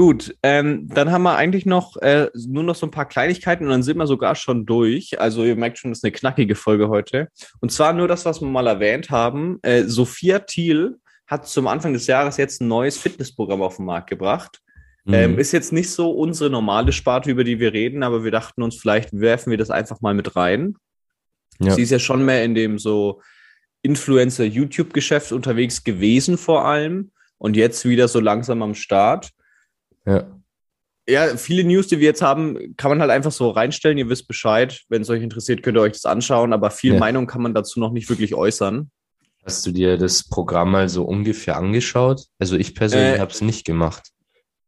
gut. 0.00 0.34
Ähm, 0.42 0.88
dann 0.88 1.12
haben 1.12 1.24
wir 1.24 1.36
eigentlich 1.36 1.66
noch 1.66 1.98
äh, 1.98 2.30
nur 2.46 2.62
noch 2.62 2.74
so 2.74 2.86
ein 2.86 2.90
paar 2.90 3.06
Kleinigkeiten 3.06 3.64
und 3.64 3.70
dann 3.70 3.82
sind 3.82 3.98
wir 3.98 4.06
sogar 4.06 4.34
schon 4.34 4.64
durch. 4.64 5.20
Also 5.20 5.44
ihr 5.44 5.56
merkt 5.56 5.76
schon, 5.76 5.90
das 5.90 5.98
ist 5.98 6.04
eine 6.04 6.12
knackige 6.12 6.54
Folge 6.54 6.88
heute. 6.88 7.28
Und 7.60 7.70
zwar 7.70 7.92
nur 7.92 8.08
das, 8.08 8.24
was 8.24 8.40
wir 8.40 8.48
mal 8.48 8.66
erwähnt 8.66 9.10
haben. 9.10 9.58
Äh, 9.60 9.82
Sophia 9.84 10.38
Thiel 10.38 10.96
hat 11.26 11.46
zum 11.46 11.66
Anfang 11.66 11.92
des 11.92 12.06
Jahres 12.06 12.38
jetzt 12.38 12.62
ein 12.62 12.68
neues 12.68 12.96
Fitnessprogramm 12.96 13.60
auf 13.60 13.76
den 13.76 13.84
Markt 13.84 14.08
gebracht. 14.08 14.62
Mhm. 15.04 15.12
Ähm, 15.12 15.38
ist 15.38 15.52
jetzt 15.52 15.70
nicht 15.70 15.90
so 15.90 16.12
unsere 16.12 16.48
normale 16.48 16.92
Sparte, 16.92 17.30
über 17.30 17.44
die 17.44 17.60
wir 17.60 17.74
reden, 17.74 18.02
aber 18.02 18.24
wir 18.24 18.30
dachten 18.30 18.62
uns, 18.62 18.76
vielleicht 18.76 19.10
werfen 19.12 19.50
wir 19.50 19.58
das 19.58 19.68
einfach 19.68 20.00
mal 20.00 20.14
mit 20.14 20.34
rein. 20.34 20.76
Ja. 21.58 21.72
Sie 21.72 21.82
ist 21.82 21.90
ja 21.90 21.98
schon 21.98 22.24
mehr 22.24 22.42
in 22.42 22.54
dem 22.54 22.78
so 22.78 23.20
Influencer-YouTube-Geschäft 23.82 25.32
unterwegs 25.32 25.84
gewesen 25.84 26.38
vor 26.38 26.64
allem 26.64 27.10
und 27.36 27.54
jetzt 27.54 27.84
wieder 27.84 28.08
so 28.08 28.18
langsam 28.18 28.62
am 28.62 28.74
Start. 28.74 29.32
Ja. 30.06 30.36
Ja, 31.08 31.36
viele 31.36 31.64
News, 31.64 31.88
die 31.88 31.98
wir 31.98 32.04
jetzt 32.06 32.22
haben, 32.22 32.76
kann 32.76 32.90
man 32.90 33.00
halt 33.00 33.10
einfach 33.10 33.32
so 33.32 33.50
reinstellen. 33.50 33.98
Ihr 33.98 34.08
wisst 34.08 34.28
Bescheid. 34.28 34.82
Wenn 34.88 35.02
es 35.02 35.10
euch 35.10 35.22
interessiert, 35.22 35.60
könnt 35.62 35.76
ihr 35.76 35.80
euch 35.80 35.94
das 35.94 36.04
anschauen. 36.04 36.52
Aber 36.52 36.70
viel 36.70 36.92
Ja. 36.92 37.00
Meinung 37.00 37.26
kann 37.26 37.42
man 37.42 37.52
dazu 37.52 37.80
noch 37.80 37.90
nicht 37.90 38.08
wirklich 38.08 38.34
äußern. 38.34 38.90
Hast 39.44 39.66
du 39.66 39.72
dir 39.72 39.96
das 39.96 40.28
Programm 40.28 40.70
mal 40.70 40.88
so 40.88 41.02
ungefähr 41.02 41.56
angeschaut? 41.56 42.26
Also 42.38 42.56
ich 42.56 42.76
persönlich 42.76 43.16
Äh, 43.16 43.18
habe 43.18 43.32
es 43.32 43.40
nicht 43.40 43.64
gemacht. 43.64 44.10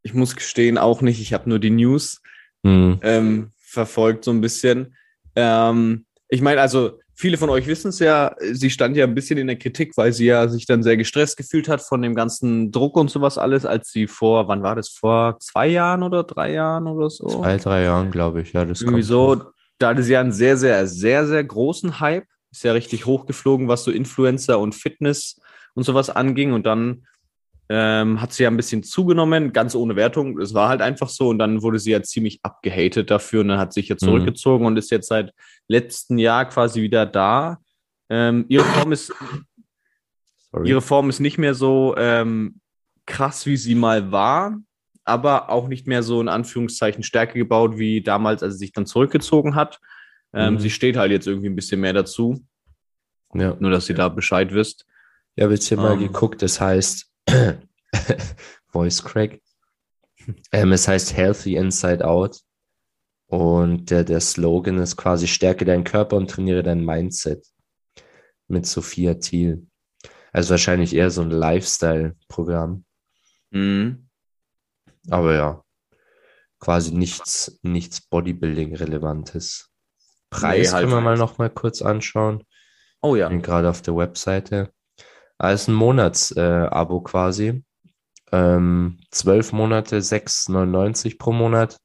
Ich 0.02 0.14
muss 0.14 0.34
gestehen, 0.34 0.78
auch 0.78 1.00
nicht. 1.00 1.20
Ich 1.20 1.32
habe 1.32 1.48
nur 1.48 1.60
die 1.60 1.70
News 1.70 2.20
Hm. 2.66 2.98
ähm, 3.02 3.52
verfolgt, 3.56 4.24
so 4.24 4.32
ein 4.32 4.40
bisschen. 4.40 4.96
Ähm, 5.36 6.06
ich 6.28 6.40
meine, 6.40 6.60
also 6.60 6.98
viele 7.22 7.38
von 7.38 7.50
euch 7.50 7.68
wissen 7.68 7.88
es 7.88 8.00
ja, 8.00 8.34
sie 8.52 8.68
stand 8.68 8.96
ja 8.96 9.04
ein 9.04 9.14
bisschen 9.14 9.38
in 9.38 9.46
der 9.46 9.56
Kritik, 9.56 9.96
weil 9.96 10.12
sie 10.12 10.26
ja 10.26 10.48
sich 10.48 10.66
dann 10.66 10.82
sehr 10.82 10.96
gestresst 10.96 11.36
gefühlt 11.36 11.68
hat 11.68 11.80
von 11.80 12.02
dem 12.02 12.14
ganzen 12.16 12.72
Druck 12.72 12.96
und 12.96 13.10
sowas 13.10 13.38
alles, 13.38 13.64
als 13.64 13.92
sie 13.92 14.08
vor, 14.08 14.48
wann 14.48 14.62
war 14.62 14.74
das, 14.74 14.88
vor 14.88 15.38
zwei 15.38 15.68
Jahren 15.68 16.02
oder 16.02 16.24
drei 16.24 16.52
Jahren 16.52 16.88
oder 16.88 17.08
so? 17.08 17.28
Zwei, 17.28 17.56
drei 17.56 17.84
Jahren, 17.84 18.10
glaube 18.10 18.42
ich. 18.42 18.52
Ja, 18.52 18.64
das 18.64 18.80
Irgendwie 18.80 19.00
kommt 19.00 19.08
so, 19.08 19.36
hoch. 19.36 19.52
da 19.78 19.90
hatte 19.90 20.02
sie 20.02 20.12
ja 20.12 20.20
einen 20.20 20.32
sehr, 20.32 20.56
sehr, 20.56 20.86
sehr, 20.88 21.26
sehr 21.26 21.44
großen 21.44 22.00
Hype. 22.00 22.26
Ist 22.50 22.64
ja 22.64 22.72
richtig 22.72 23.06
hochgeflogen, 23.06 23.68
was 23.68 23.84
so 23.84 23.92
Influencer 23.92 24.58
und 24.58 24.74
Fitness 24.74 25.40
und 25.74 25.84
sowas 25.84 26.10
anging. 26.10 26.52
Und 26.52 26.66
dann 26.66 27.06
ähm, 27.68 28.20
hat 28.20 28.32
sie 28.32 28.42
ja 28.42 28.50
ein 28.50 28.56
bisschen 28.56 28.82
zugenommen, 28.82 29.52
ganz 29.52 29.74
ohne 29.74 29.96
Wertung. 29.96 30.38
Es 30.40 30.52
war 30.54 30.68
halt 30.68 30.82
einfach 30.82 31.08
so. 31.08 31.28
Und 31.28 31.38
dann 31.38 31.62
wurde 31.62 31.78
sie 31.78 31.92
ja 31.92 32.02
ziemlich 32.02 32.40
abgehatet 32.42 33.10
dafür. 33.10 33.40
Und 33.42 33.48
dann 33.48 33.58
hat 33.58 33.72
sich 33.72 33.88
jetzt 33.88 34.02
Mhm. 34.02 34.06
zurückgezogen 34.06 34.66
und 34.66 34.76
ist 34.76 34.90
jetzt 34.90 35.08
seit 35.08 35.32
letztem 35.68 36.18
Jahr 36.18 36.44
quasi 36.48 36.82
wieder 36.82 37.06
da. 37.06 37.58
Ähm, 38.10 38.44
ihre 38.48 38.64
Form 38.64 38.92
ist 38.92 39.12
Sorry. 40.50 40.68
Ihre 40.68 40.82
Form 40.82 41.08
ist 41.08 41.20
nicht 41.20 41.38
mehr 41.38 41.54
so 41.54 41.94
ähm, 41.96 42.60
krass, 43.06 43.46
wie 43.46 43.56
sie 43.56 43.74
mal 43.74 44.12
war, 44.12 44.58
aber 45.04 45.48
auch 45.48 45.66
nicht 45.66 45.86
mehr 45.86 46.02
so 46.02 46.20
in 46.20 46.28
Anführungszeichen 46.28 47.02
Stärke 47.02 47.38
gebaut 47.38 47.78
wie 47.78 48.02
damals, 48.02 48.42
als 48.42 48.54
sie 48.54 48.58
sich 48.66 48.72
dann 48.72 48.84
zurückgezogen 48.84 49.54
hat. 49.54 49.80
Ähm, 50.34 50.54
Mhm. 50.54 50.58
Sie 50.58 50.68
steht 50.70 50.96
halt 50.98 51.10
jetzt 51.10 51.26
irgendwie 51.26 51.48
ein 51.48 51.56
bisschen 51.56 51.80
mehr 51.80 51.94
dazu, 51.94 52.44
ja. 53.34 53.56
nur 53.58 53.70
dass 53.70 53.88
ihr 53.88 53.94
da 53.94 54.08
Bescheid 54.10 54.52
wisst. 54.52 54.84
Ich 55.36 55.42
habe 55.42 55.54
jetzt 55.54 55.66
hier 55.68 55.78
mal 55.78 55.94
Ähm. 55.94 56.00
geguckt, 56.00 56.42
das 56.42 56.60
heißt 56.60 57.06
Voice 58.72 59.02
Crack. 59.02 59.40
Ähm, 60.52 60.72
es 60.72 60.88
heißt 60.88 61.16
Healthy 61.16 61.56
Inside 61.56 62.06
Out. 62.06 62.40
Und 63.26 63.90
der, 63.90 64.04
der 64.04 64.20
Slogan 64.20 64.78
ist 64.78 64.96
quasi 64.96 65.26
Stärke 65.26 65.64
deinen 65.64 65.84
Körper 65.84 66.16
und 66.16 66.30
trainiere 66.30 66.62
dein 66.62 66.84
Mindset. 66.84 67.46
Mit 68.48 68.66
Sophia 68.66 69.14
Thiel. 69.14 69.66
Also 70.32 70.50
wahrscheinlich 70.50 70.94
eher 70.94 71.10
so 71.10 71.22
ein 71.22 71.30
Lifestyle-Programm. 71.30 72.84
Mhm. 73.50 74.08
Aber 75.10 75.34
ja, 75.34 75.64
quasi 76.58 76.94
nichts, 76.94 77.58
nichts 77.62 78.00
Bodybuilding-Relevantes. 78.02 79.70
Preis 80.30 80.68
Nee, 80.68 80.72
halt 80.72 80.82
können 80.84 80.96
wir 80.96 81.00
mal 81.00 81.10
halt. 81.10 81.18
noch 81.18 81.38
mal 81.38 81.50
kurz 81.50 81.82
anschauen. 81.82 82.44
Oh 83.02 83.16
ja. 83.16 83.28
bin 83.28 83.42
gerade 83.42 83.68
auf 83.68 83.82
der 83.82 83.96
Webseite. 83.96 84.72
Als 85.42 85.66
ein 85.66 85.74
Monats-Abo 85.74 87.00
quasi. 87.00 87.64
Ähm, 88.30 88.98
12 89.10 89.52
Monate 89.52 89.98
6,99 90.00 91.18
pro 91.18 91.32
Monat. 91.32 91.78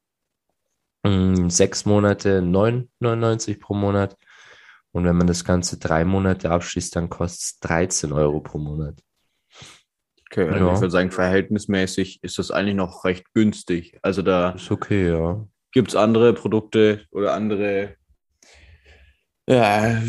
Ähm, 1.03 1.49
Sechs 1.49 1.83
Monate 1.85 2.41
9,99 2.41 3.59
pro 3.59 3.73
Monat. 3.73 4.15
Und 4.91 5.05
wenn 5.05 5.17
man 5.17 5.25
das 5.25 5.43
Ganze 5.43 5.79
drei 5.79 6.05
Monate 6.05 6.51
abschließt, 6.51 6.95
dann 6.95 7.09
kostet 7.09 7.41
es 7.41 7.59
13 7.61 8.13
Euro 8.13 8.41
pro 8.41 8.59
Monat. 8.59 9.01
Okay, 10.29 10.47
also 10.47 10.65
Ja. 10.67 10.73
ich 10.75 10.81
würde 10.81 10.91
sagen, 10.91 11.11
verhältnismäßig 11.11 12.19
ist 12.21 12.37
das 12.37 12.51
eigentlich 12.51 12.75
noch 12.75 13.05
recht 13.05 13.33
günstig. 13.33 13.97
Also 14.03 14.21
da 14.21 14.51
Ist 14.51 14.69
okay, 14.69 15.09
ja. 15.09 15.43
gibt 15.71 15.89
es 15.89 15.95
andere 15.95 16.33
Produkte 16.33 17.05
oder 17.11 17.33
andere 17.33 17.95
ja, 19.49 20.01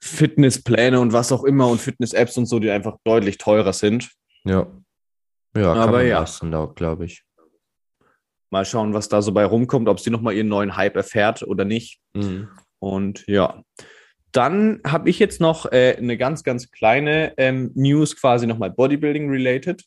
Fitnesspläne 0.00 1.00
und 1.00 1.12
was 1.12 1.32
auch 1.32 1.44
immer 1.44 1.68
und 1.68 1.80
Fitness-Apps 1.80 2.36
und 2.36 2.46
so, 2.46 2.58
die 2.58 2.70
einfach 2.70 2.96
deutlich 3.04 3.38
teurer 3.38 3.72
sind. 3.72 4.10
Ja. 4.44 4.66
Ja, 5.56 5.74
kann 5.74 5.78
Aber 5.78 5.98
man 5.98 6.06
ja. 6.06 6.20
lassen, 6.20 6.50
glaube 6.74 7.04
ich. 7.04 7.24
Mal 8.50 8.64
schauen, 8.64 8.94
was 8.94 9.08
da 9.08 9.22
so 9.22 9.32
bei 9.32 9.44
rumkommt, 9.44 9.88
ob 9.88 10.00
sie 10.00 10.10
nochmal 10.10 10.34
ihren 10.34 10.48
neuen 10.48 10.76
Hype 10.76 10.96
erfährt 10.96 11.42
oder 11.42 11.64
nicht. 11.64 12.00
Mhm. 12.14 12.48
Und 12.78 13.24
ja, 13.26 13.62
dann 14.32 14.80
habe 14.86 15.10
ich 15.10 15.18
jetzt 15.18 15.40
noch 15.40 15.70
äh, 15.70 15.96
eine 15.96 16.16
ganz, 16.16 16.42
ganz 16.44 16.70
kleine 16.70 17.34
ähm, 17.36 17.72
News 17.74 18.16
quasi 18.16 18.46
nochmal 18.46 18.70
Bodybuilding-related. 18.70 19.84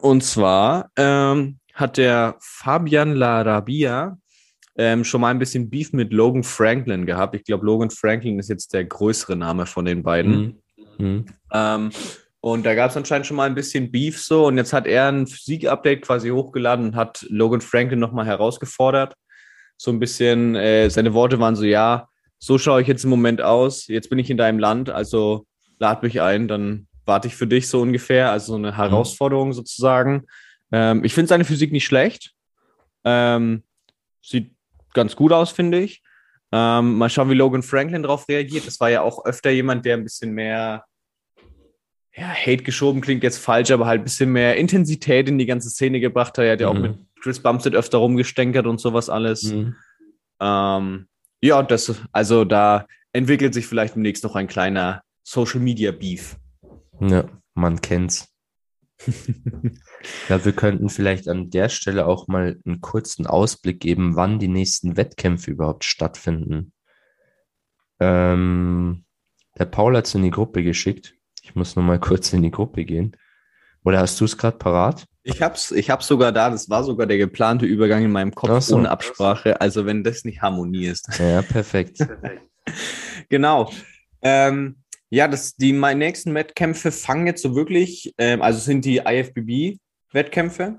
Und 0.00 0.22
zwar 0.22 0.90
ähm, 0.96 1.58
hat 1.74 1.96
der 1.96 2.36
Fabian 2.40 3.14
Larabia 3.14 4.18
ähm, 4.80 5.04
schon 5.04 5.20
mal 5.20 5.28
ein 5.28 5.38
bisschen 5.38 5.68
Beef 5.68 5.92
mit 5.92 6.10
Logan 6.10 6.42
Franklin 6.42 7.04
gehabt. 7.04 7.34
Ich 7.34 7.44
glaube, 7.44 7.66
Logan 7.66 7.90
Franklin 7.90 8.38
ist 8.38 8.48
jetzt 8.48 8.72
der 8.72 8.86
größere 8.86 9.36
Name 9.36 9.66
von 9.66 9.84
den 9.84 10.02
beiden. 10.02 10.58
Mhm. 10.96 11.06
Mhm. 11.06 11.24
Ähm, 11.52 11.90
und 12.40 12.64
da 12.64 12.74
gab 12.74 12.90
es 12.90 12.96
anscheinend 12.96 13.26
schon 13.26 13.36
mal 13.36 13.44
ein 13.44 13.54
bisschen 13.54 13.90
Beef 13.90 14.18
so. 14.18 14.46
Und 14.46 14.56
jetzt 14.56 14.72
hat 14.72 14.86
er 14.86 15.08
ein 15.08 15.26
Physik-Update 15.26 16.00
quasi 16.00 16.30
hochgeladen 16.30 16.86
und 16.86 16.96
hat 16.96 17.26
Logan 17.28 17.60
Franklin 17.60 17.98
nochmal 17.98 18.24
herausgefordert. 18.24 19.12
So 19.76 19.90
ein 19.90 20.00
bisschen, 20.00 20.54
äh, 20.54 20.88
seine 20.88 21.12
Worte 21.12 21.38
waren 21.38 21.56
so, 21.56 21.64
ja, 21.64 22.08
so 22.38 22.56
schaue 22.56 22.80
ich 22.80 22.88
jetzt 22.88 23.04
im 23.04 23.10
Moment 23.10 23.42
aus. 23.42 23.86
Jetzt 23.86 24.08
bin 24.08 24.18
ich 24.18 24.30
in 24.30 24.38
deinem 24.38 24.58
Land, 24.58 24.88
also 24.88 25.44
lad 25.78 26.02
mich 26.02 26.22
ein, 26.22 26.48
dann 26.48 26.86
warte 27.04 27.28
ich 27.28 27.36
für 27.36 27.46
dich 27.46 27.68
so 27.68 27.82
ungefähr. 27.82 28.30
Also 28.30 28.52
so 28.52 28.56
eine 28.56 28.78
Herausforderung 28.78 29.52
sozusagen. 29.52 30.24
Ähm, 30.72 31.04
ich 31.04 31.12
finde 31.12 31.28
seine 31.28 31.44
Physik 31.44 31.70
nicht 31.70 31.84
schlecht. 31.84 32.32
Ähm, 33.04 33.62
sieht 34.22 34.54
ganz 34.94 35.16
gut 35.16 35.32
aus, 35.32 35.50
finde 35.50 35.80
ich. 35.80 36.02
Ähm, 36.52 36.96
mal 36.98 37.08
schauen, 37.10 37.30
wie 37.30 37.34
Logan 37.34 37.62
Franklin 37.62 38.02
darauf 38.02 38.28
reagiert. 38.28 38.66
Das 38.66 38.80
war 38.80 38.90
ja 38.90 39.02
auch 39.02 39.24
öfter 39.24 39.50
jemand, 39.50 39.84
der 39.84 39.96
ein 39.96 40.02
bisschen 40.04 40.32
mehr 40.32 40.84
ja, 42.16 42.26
Hate 42.28 42.64
geschoben 42.64 43.00
klingt 43.00 43.22
jetzt 43.22 43.38
falsch, 43.38 43.70
aber 43.70 43.86
halt 43.86 44.00
ein 44.00 44.04
bisschen 44.04 44.32
mehr 44.32 44.56
Intensität 44.56 45.28
in 45.28 45.38
die 45.38 45.46
ganze 45.46 45.70
Szene 45.70 46.00
gebracht 46.00 46.36
hat. 46.38 46.44
Er 46.44 46.52
hat 46.52 46.60
ja 46.60 46.68
auch 46.68 46.74
Mhm. 46.74 46.80
mit 46.82 46.98
Chris 47.22 47.40
Bumstead 47.40 47.74
öfter 47.74 47.98
rumgestänkert 47.98 48.66
und 48.66 48.80
sowas 48.80 49.08
alles. 49.08 49.44
Mhm. 49.44 49.76
Ähm, 50.40 51.06
ja, 51.40 51.62
das, 51.62 51.94
also 52.12 52.44
da 52.44 52.86
entwickelt 53.12 53.54
sich 53.54 53.66
vielleicht 53.66 53.94
demnächst 53.94 54.24
noch 54.24 54.34
ein 54.34 54.48
kleiner 54.48 55.02
Social 55.22 55.60
Media 55.60 55.92
Beef. 55.92 56.36
Ja, 57.00 57.24
man 57.54 57.80
kennt's. 57.80 58.28
ja, 60.28 60.44
wir 60.44 60.52
könnten 60.52 60.88
vielleicht 60.88 61.28
an 61.28 61.50
der 61.50 61.68
Stelle 61.68 62.06
auch 62.06 62.28
mal 62.28 62.58
einen 62.64 62.80
kurzen 62.80 63.26
Ausblick 63.26 63.80
geben, 63.80 64.16
wann 64.16 64.38
die 64.38 64.48
nächsten 64.48 64.96
Wettkämpfe 64.96 65.50
überhaupt 65.50 65.84
stattfinden. 65.84 66.72
Ähm, 67.98 69.04
der 69.58 69.66
Paul 69.66 69.96
hat's 69.96 70.14
in 70.14 70.22
die 70.22 70.30
Gruppe 70.30 70.62
geschickt. 70.62 71.14
Ich 71.42 71.54
muss 71.54 71.76
noch 71.76 71.82
mal 71.82 71.98
kurz 72.00 72.32
in 72.32 72.42
die 72.42 72.50
Gruppe 72.50 72.84
gehen. 72.84 73.16
Oder 73.84 74.00
hast 74.00 74.20
du 74.20 74.24
es 74.26 74.36
gerade 74.36 74.58
parat? 74.58 75.06
Ich 75.22 75.42
hab's, 75.42 75.70
ich 75.70 75.90
hab's 75.90 76.06
sogar 76.06 76.32
da, 76.32 76.50
das 76.50 76.68
war 76.68 76.84
sogar 76.84 77.06
der 77.06 77.18
geplante 77.18 77.66
Übergang 77.66 78.04
in 78.04 78.12
meinem 78.12 78.34
Kopf 78.34 78.62
so. 78.62 78.76
ohne 78.76 78.90
Absprache. 78.90 79.60
Also 79.60 79.86
wenn 79.86 80.04
das 80.04 80.24
nicht 80.24 80.42
Harmonie 80.42 80.86
ist. 80.86 81.08
Ja, 81.18 81.42
perfekt. 81.42 81.98
Genau. 83.28 83.70
Ähm, 84.22 84.79
ja, 85.10 85.26
das, 85.26 85.56
die 85.56 85.72
meine 85.72 85.98
nächsten 85.98 86.34
Wettkämpfe 86.34 86.92
fangen 86.92 87.26
jetzt 87.26 87.42
so 87.42 87.56
wirklich, 87.56 88.14
ähm, 88.16 88.42
also 88.42 88.60
sind 88.60 88.84
die 88.84 88.98
IFBB-Wettkämpfe. 88.98 90.78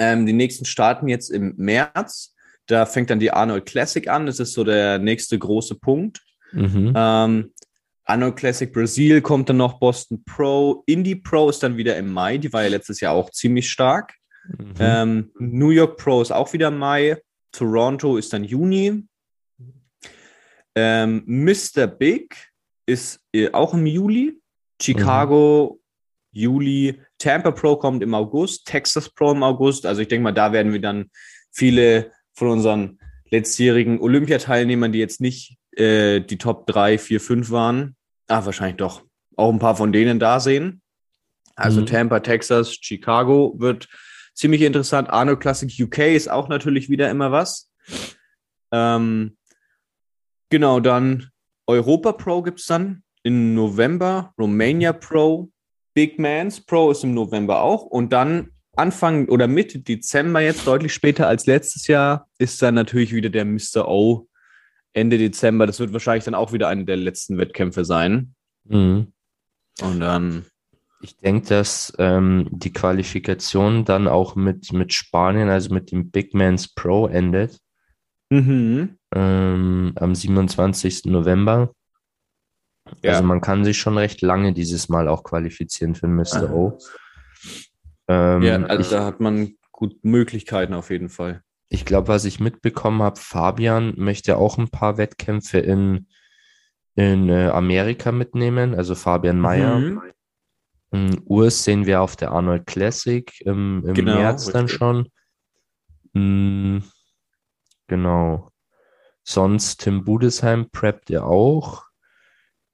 Ähm, 0.00 0.26
die 0.26 0.32
nächsten 0.32 0.64
starten 0.64 1.08
jetzt 1.08 1.30
im 1.30 1.54
März. 1.56 2.34
Da 2.66 2.84
fängt 2.84 3.10
dann 3.10 3.20
die 3.20 3.30
Arnold 3.30 3.66
Classic 3.66 4.06
an. 4.08 4.26
Das 4.26 4.40
ist 4.40 4.52
so 4.52 4.64
der 4.64 4.98
nächste 4.98 5.38
große 5.38 5.76
Punkt. 5.76 6.20
Mhm. 6.52 6.92
Ähm, 6.94 7.52
Anno 8.04 8.34
Classic 8.34 8.72
Brasil 8.72 9.20
kommt 9.20 9.48
dann 9.48 9.58
noch 9.58 9.78
Boston 9.78 10.24
Pro. 10.24 10.82
Indie 10.86 11.16
Pro 11.16 11.48
ist 11.48 11.62
dann 11.62 11.76
wieder 11.76 11.96
im 11.96 12.12
Mai. 12.12 12.38
Die 12.38 12.52
war 12.52 12.62
ja 12.62 12.68
letztes 12.68 13.00
Jahr 13.00 13.12
auch 13.12 13.30
ziemlich 13.30 13.70
stark. 13.70 14.14
Mhm. 14.46 14.74
Ähm, 14.80 15.30
New 15.38 15.70
York 15.70 15.96
Pro 15.98 16.22
ist 16.22 16.32
auch 16.32 16.52
wieder 16.52 16.70
Mai. 16.70 17.18
Toronto 17.52 18.16
ist 18.16 18.32
dann 18.32 18.44
Juni. 18.44 19.04
Ähm, 20.74 21.22
Mr. 21.26 21.86
Big 21.86 22.34
ist 22.88 23.20
äh, 23.32 23.50
auch 23.52 23.74
im 23.74 23.86
Juli. 23.86 24.40
Chicago, 24.80 25.80
Juli. 26.32 27.00
Tampa 27.18 27.50
Pro 27.50 27.76
kommt 27.76 28.02
im 28.02 28.14
August. 28.14 28.66
Texas 28.66 29.10
Pro 29.10 29.32
im 29.32 29.42
August. 29.42 29.86
Also 29.86 30.00
ich 30.00 30.08
denke 30.08 30.24
mal, 30.24 30.32
da 30.32 30.52
werden 30.52 30.72
wir 30.72 30.80
dann 30.80 31.10
viele 31.52 32.12
von 32.34 32.48
unseren 32.48 32.98
letztjährigen 33.30 34.00
Olympiateilnehmern, 34.00 34.92
die 34.92 35.00
jetzt 35.00 35.20
nicht 35.20 35.58
äh, 35.72 36.20
die 36.20 36.38
Top 36.38 36.66
3, 36.66 36.98
4, 36.98 37.20
5 37.20 37.50
waren, 37.50 37.96
ah, 38.26 38.44
wahrscheinlich 38.44 38.76
doch, 38.76 39.02
auch 39.36 39.52
ein 39.52 39.58
paar 39.58 39.76
von 39.76 39.92
denen 39.92 40.18
da 40.18 40.40
sehen. 40.40 40.80
Also 41.56 41.80
Mhm. 41.80 41.86
Tampa, 41.86 42.20
Texas, 42.20 42.74
Chicago 42.80 43.54
wird 43.58 43.88
ziemlich 44.32 44.62
interessant. 44.62 45.10
Arno 45.10 45.36
Classic 45.36 45.70
UK 45.78 45.98
ist 46.14 46.30
auch 46.30 46.48
natürlich 46.48 46.88
wieder 46.88 47.10
immer 47.10 47.32
was. 47.32 47.70
Ähm, 48.70 49.36
genau, 50.48 50.80
dann 50.80 51.30
Europa 51.68 52.12
Pro 52.12 52.42
gibt 52.42 52.60
es 52.60 52.66
dann 52.66 53.02
im 53.22 53.54
November, 53.54 54.32
Romania 54.38 54.92
Pro, 54.92 55.50
Big 55.94 56.18
Mans 56.18 56.60
Pro 56.60 56.90
ist 56.90 57.04
im 57.04 57.12
November 57.14 57.62
auch 57.62 57.82
und 57.82 58.12
dann 58.12 58.50
Anfang 58.74 59.28
oder 59.28 59.48
Mitte 59.48 59.80
Dezember, 59.80 60.40
jetzt 60.40 60.66
deutlich 60.66 60.94
später 60.94 61.26
als 61.26 61.46
letztes 61.46 61.88
Jahr, 61.88 62.28
ist 62.38 62.62
dann 62.62 62.74
natürlich 62.74 63.12
wieder 63.12 63.28
der 63.28 63.44
Mr. 63.44 63.88
O 63.88 64.28
Ende 64.92 65.18
Dezember. 65.18 65.66
Das 65.66 65.80
wird 65.80 65.92
wahrscheinlich 65.92 66.24
dann 66.24 66.34
auch 66.34 66.52
wieder 66.52 66.68
eine 66.68 66.84
der 66.84 66.96
letzten 66.96 67.38
Wettkämpfe 67.38 67.84
sein. 67.84 68.34
Mhm. 68.64 69.12
Und 69.82 70.00
dann, 70.00 70.46
Ich 71.00 71.16
denke, 71.16 71.48
dass 71.48 71.92
ähm, 71.98 72.48
die 72.50 72.72
Qualifikation 72.72 73.84
dann 73.84 74.06
auch 74.08 74.36
mit, 74.36 74.72
mit 74.72 74.94
Spanien, 74.94 75.48
also 75.48 75.74
mit 75.74 75.90
dem 75.90 76.10
Big 76.10 76.32
Man's 76.34 76.68
Pro 76.68 77.08
endet 77.08 77.58
mhm. 78.30 78.97
Ähm, 79.14 79.92
am 79.96 80.14
27. 80.14 81.06
November. 81.06 81.72
Ja. 83.02 83.12
Also 83.12 83.24
man 83.24 83.40
kann 83.40 83.64
sich 83.64 83.78
schon 83.78 83.98
recht 83.98 84.22
lange 84.22 84.52
dieses 84.52 84.88
Mal 84.88 85.08
auch 85.08 85.22
qualifizieren 85.22 85.94
für 85.94 86.08
Mr. 86.08 86.52
O. 86.52 86.78
Ähm, 88.08 88.42
ja, 88.42 88.56
also 88.62 88.80
ich 88.80 88.88
da 88.88 89.04
hat 89.04 89.20
man 89.20 89.54
gut 89.72 90.02
Möglichkeiten 90.02 90.74
auf 90.74 90.90
jeden 90.90 91.08
Fall. 91.10 91.42
ich 91.68 91.84
glaube, 91.84 92.08
was 92.08 92.24
ich 92.24 92.40
mitbekommen 92.40 93.02
habe, 93.02 93.20
Fabian 93.20 93.92
möchte 93.96 94.38
auch 94.38 94.56
ein 94.56 94.70
paar 94.70 94.96
Wettkämpfe 94.96 95.58
in, 95.58 96.06
in 96.94 97.28
äh, 97.28 97.48
Amerika 97.48 98.10
mitnehmen, 98.10 98.74
also 98.74 98.94
Fabian 98.94 99.38
Mayer. 99.38 99.78
Mhm. 99.78 100.02
Mm, 100.90 101.10
Urs 101.26 101.64
sehen 101.64 101.84
wir 101.84 102.00
auf 102.00 102.16
der 102.16 102.30
Arnold 102.32 102.66
Classic 102.66 103.30
im, 103.42 103.84
im 103.86 103.92
Genau, 103.92 104.14
März 104.14 104.46
dann 104.46 104.62
richtig. 104.64 104.78
schon. 104.78 105.08
Mm, 106.14 106.78
genau. 107.86 108.50
Sonst 109.30 109.82
Tim 109.82 110.04
Budesheim 110.06 110.70
preppt 110.70 111.10
er 111.10 111.26
auch. 111.26 111.84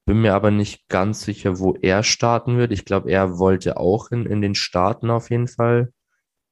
Bin 0.07 0.23
mir 0.23 0.35
aber 0.35 0.53
nicht 0.53 0.89
ganz 0.89 1.23
sicher, 1.23 1.59
wo 1.59 1.75
er 1.75 2.05
starten 2.05 2.59
wird. 2.59 2.71
Ich 2.71 2.85
glaube, 2.85 3.11
er 3.11 3.39
wollte 3.41 3.77
auch 3.77 4.13
in, 4.13 4.25
in 4.25 4.41
den 4.41 4.55
Staaten 4.55 5.11
auf 5.11 5.31
jeden 5.31 5.49
Fall 5.49 5.93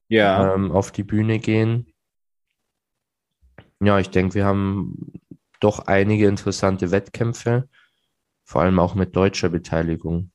Ja, 0.08 0.54
ähm, 0.54 0.72
auf 0.72 0.90
die 0.90 1.04
Bühne 1.04 1.38
gehen. 1.38 1.86
Ja, 3.80 3.98
ich 3.98 4.10
denke, 4.10 4.34
wir 4.34 4.44
haben 4.46 5.12
doch 5.60 5.80
einige 5.80 6.26
interessante 6.26 6.90
Wettkämpfe, 6.90 7.68
vor 8.44 8.62
allem 8.62 8.80
auch 8.80 8.96
mit 8.96 9.16
deutscher 9.16 9.50
Beteiligung. 9.50 10.31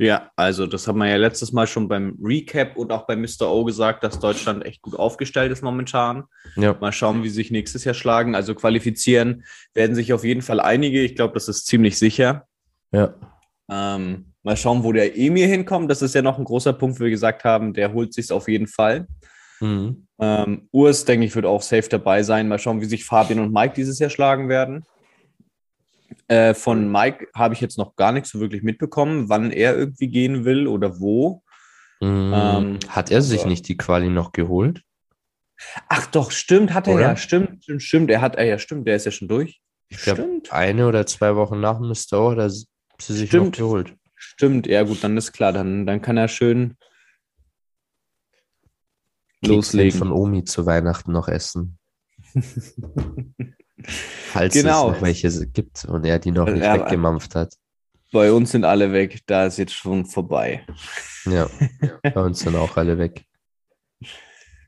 Ja, 0.00 0.30
also 0.34 0.66
das 0.66 0.88
haben 0.88 0.98
wir 0.98 1.08
ja 1.08 1.16
letztes 1.16 1.52
Mal 1.52 1.66
schon 1.66 1.86
beim 1.86 2.16
Recap 2.22 2.78
und 2.78 2.90
auch 2.90 3.06
bei 3.06 3.16
Mr. 3.16 3.50
O 3.50 3.64
gesagt, 3.64 4.02
dass 4.02 4.18
Deutschland 4.18 4.64
echt 4.64 4.80
gut 4.80 4.94
aufgestellt 4.94 5.52
ist 5.52 5.62
momentan. 5.62 6.24
Ja, 6.56 6.74
Mal 6.80 6.90
schauen, 6.90 7.22
wie 7.22 7.28
sie 7.28 7.34
sich 7.34 7.50
nächstes 7.50 7.84
Jahr 7.84 7.92
schlagen. 7.92 8.34
Also 8.34 8.54
qualifizieren 8.54 9.44
werden 9.74 9.94
sich 9.94 10.14
auf 10.14 10.24
jeden 10.24 10.40
Fall 10.40 10.58
einige. 10.58 11.02
Ich 11.02 11.16
glaube, 11.16 11.34
das 11.34 11.48
ist 11.48 11.66
ziemlich 11.66 11.98
sicher. 11.98 12.46
ja. 12.92 13.14
Ähm, 13.70 14.32
mal 14.42 14.56
schauen, 14.56 14.84
wo 14.84 14.92
der 14.92 15.16
Emir 15.18 15.46
hinkommt. 15.46 15.90
Das 15.90 16.00
ist 16.00 16.14
ja 16.14 16.22
noch 16.22 16.38
ein 16.38 16.44
großer 16.44 16.72
Punkt, 16.72 16.98
wo 16.98 17.04
wir 17.04 17.10
gesagt 17.10 17.44
haben, 17.44 17.74
der 17.74 17.92
holt 17.92 18.14
sich 18.14 18.32
auf 18.32 18.48
jeden 18.48 18.66
Fall. 18.66 19.06
Mhm. 19.60 20.06
Ähm, 20.18 20.68
Urs, 20.72 21.04
denke 21.04 21.26
ich, 21.26 21.36
wird 21.36 21.44
auch 21.44 21.60
safe 21.62 21.88
dabei 21.90 22.22
sein. 22.22 22.48
Mal 22.48 22.58
schauen, 22.58 22.80
wie 22.80 22.86
sich 22.86 23.04
Fabian 23.04 23.38
und 23.38 23.52
Mike 23.52 23.74
dieses 23.76 23.98
Jahr 23.98 24.10
schlagen 24.10 24.48
werden. 24.48 24.86
Äh, 26.30 26.54
von 26.54 26.90
Mike 26.90 27.26
habe 27.34 27.54
ich 27.54 27.60
jetzt 27.60 27.76
noch 27.76 27.96
gar 27.96 28.12
nichts 28.12 28.30
so 28.30 28.38
wirklich 28.38 28.62
mitbekommen, 28.62 29.28
wann 29.28 29.50
er 29.50 29.76
irgendwie 29.76 30.06
gehen 30.08 30.44
will 30.44 30.68
oder 30.68 31.00
wo. 31.00 31.42
Mhm. 32.00 32.32
Ähm, 32.34 32.78
Hat 32.88 33.10
er 33.10 33.20
sich 33.20 33.40
aber- 33.40 33.48
nicht 33.50 33.66
die 33.68 33.76
Quali 33.76 34.08
noch 34.08 34.30
geholt? 34.30 34.82
Ach 35.88 36.06
doch, 36.06 36.30
stimmt, 36.30 36.72
hat 36.72 36.86
er 36.86 36.94
Oder? 36.94 37.02
ja. 37.02 37.16
Stimmt, 37.16 37.64
stimmt, 37.64 37.82
stimmt. 37.82 38.10
Er 38.10 38.20
hat, 38.20 38.36
äh, 38.36 38.48
ja, 38.48 38.58
stimmt, 38.58 38.86
der 38.86 38.94
ist 38.96 39.06
ja 39.06 39.10
schon 39.10 39.26
durch. 39.28 39.60
Ich 39.88 39.98
glaube, 40.02 40.22
Stimmt. 40.22 40.52
eine 40.52 40.86
oder 40.86 41.04
zwei 41.04 41.34
Wochen 41.34 41.58
nach 41.60 41.80
Mr. 41.80 42.12
O 42.20 42.30
hat 42.30 42.38
er 42.38 42.48
sie 42.48 42.66
sich 43.00 43.30
noch 43.32 43.40
Stimmt. 43.40 43.56
geholt. 43.56 43.96
Stimmt, 44.14 44.66
ja 44.68 44.84
gut, 44.84 45.02
dann 45.02 45.16
ist 45.16 45.32
klar, 45.32 45.52
dann, 45.52 45.84
dann 45.84 46.00
kann 46.00 46.16
er 46.16 46.28
schön 46.28 46.76
loslegen. 49.44 49.98
von 49.98 50.12
Omi 50.12 50.44
zu 50.44 50.64
Weihnachten 50.64 51.10
noch 51.12 51.26
essen. 51.28 51.78
Falls 53.84 54.54
Genau. 54.54 54.90
es 54.90 54.94
noch 54.96 55.02
welche 55.02 55.46
gibt 55.48 55.84
und 55.86 56.04
er 56.04 56.18
die 56.18 56.30
noch 56.30 56.46
nicht 56.46 56.62
Ja, 56.62 56.74
weggemampft 56.74 57.34
hat. 57.34 57.54
Bei 58.12 58.32
uns 58.32 58.50
sind 58.50 58.64
alle 58.64 58.92
weg, 58.92 59.20
da 59.26 59.46
ist 59.46 59.58
jetzt 59.58 59.74
schon 59.74 60.04
vorbei. 60.04 60.66
Ja, 61.26 61.48
bei 62.02 62.20
uns 62.20 62.40
sind 62.40 62.56
auch 62.56 62.76
alle 62.76 62.98
weg. 62.98 63.24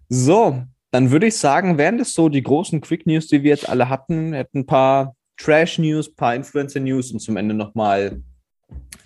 So, 0.09 0.63
dann 0.91 1.11
würde 1.11 1.27
ich 1.27 1.37
sagen, 1.37 1.79
wären 1.79 1.99
das 1.99 2.13
so 2.15 2.29
die 2.29 2.43
großen 2.43 2.81
Quick 2.81 3.07
News, 3.07 3.27
die 3.29 3.43
wir 3.43 3.51
jetzt 3.51 3.69
alle 3.69 3.89
hatten. 3.89 4.33
Wir 4.33 4.41
hatten 4.41 4.61
ein 4.61 4.67
paar 4.67 5.17
Trash 5.39 5.79
News, 5.79 6.09
ein 6.09 6.17
paar 6.17 6.35
Influencer 6.35 6.81
News 6.81 7.11
und 7.11 7.21
zum 7.21 7.37
Ende 7.37 7.55
nochmal 7.55 8.23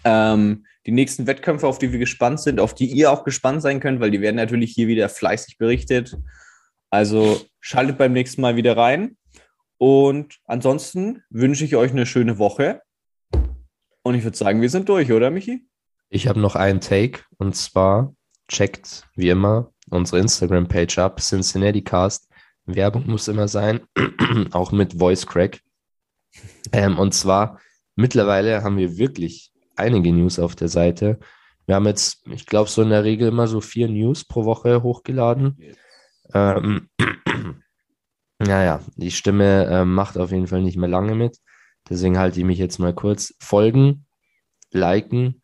ähm, 0.04 0.66
die 0.84 0.90
nächsten 0.92 1.26
Wettkämpfe, 1.26 1.66
auf 1.66 1.78
die 1.78 1.92
wir 1.92 1.98
gespannt 1.98 2.40
sind, 2.40 2.60
auf 2.60 2.74
die 2.74 2.86
ihr 2.86 3.10
auch 3.10 3.24
gespannt 3.24 3.62
sein 3.62 3.80
könnt, 3.80 4.00
weil 4.00 4.10
die 4.10 4.20
werden 4.20 4.36
natürlich 4.36 4.72
hier 4.72 4.88
wieder 4.88 5.08
fleißig 5.08 5.58
berichtet. 5.58 6.16
Also 6.90 7.40
schaltet 7.60 7.98
beim 7.98 8.12
nächsten 8.12 8.40
Mal 8.40 8.56
wieder 8.56 8.76
rein. 8.76 9.16
Und 9.78 10.38
ansonsten 10.44 11.22
wünsche 11.30 11.64
ich 11.64 11.76
euch 11.76 11.90
eine 11.90 12.06
schöne 12.06 12.38
Woche. 12.38 12.82
Und 14.02 14.14
ich 14.14 14.24
würde 14.24 14.36
sagen, 14.36 14.60
wir 14.60 14.70
sind 14.70 14.88
durch, 14.88 15.12
oder 15.12 15.30
Michi? 15.30 15.66
Ich 16.08 16.28
habe 16.28 16.40
noch 16.40 16.54
einen 16.54 16.80
Take 16.80 17.20
und 17.38 17.56
zwar 17.56 18.14
checkt 18.48 19.08
wie 19.16 19.28
immer 19.28 19.72
unsere 19.90 20.20
Instagram-Page 20.20 20.98
ab, 20.98 21.20
Cincinnati 21.20 21.82
Cast. 21.82 22.28
Werbung 22.64 23.06
muss 23.06 23.28
immer 23.28 23.48
sein, 23.48 23.80
auch 24.52 24.72
mit 24.72 24.94
Voice 24.94 25.26
Crack. 25.26 25.60
Ähm, 26.72 26.98
und 26.98 27.14
zwar 27.14 27.60
mittlerweile 27.94 28.62
haben 28.62 28.76
wir 28.76 28.98
wirklich 28.98 29.52
einige 29.76 30.12
News 30.12 30.38
auf 30.38 30.56
der 30.56 30.68
Seite. 30.68 31.18
Wir 31.66 31.76
haben 31.76 31.86
jetzt, 31.86 32.26
ich 32.28 32.46
glaube, 32.46 32.70
so 32.70 32.82
in 32.82 32.90
der 32.90 33.04
Regel 33.04 33.28
immer 33.28 33.46
so 33.46 33.60
vier 33.60 33.88
News 33.88 34.24
pro 34.24 34.44
Woche 34.44 34.82
hochgeladen. 34.82 35.58
Ähm, 36.32 36.88
naja, 38.38 38.80
die 38.96 39.10
Stimme 39.10 39.66
ähm, 39.70 39.94
macht 39.94 40.18
auf 40.18 40.30
jeden 40.30 40.46
Fall 40.46 40.62
nicht 40.62 40.76
mehr 40.76 40.88
lange 40.88 41.14
mit. 41.14 41.38
Deswegen 41.88 42.18
halte 42.18 42.40
ich 42.40 42.46
mich 42.46 42.58
jetzt 42.58 42.78
mal 42.78 42.94
kurz. 42.94 43.34
Folgen, 43.40 44.06
liken 44.72 45.42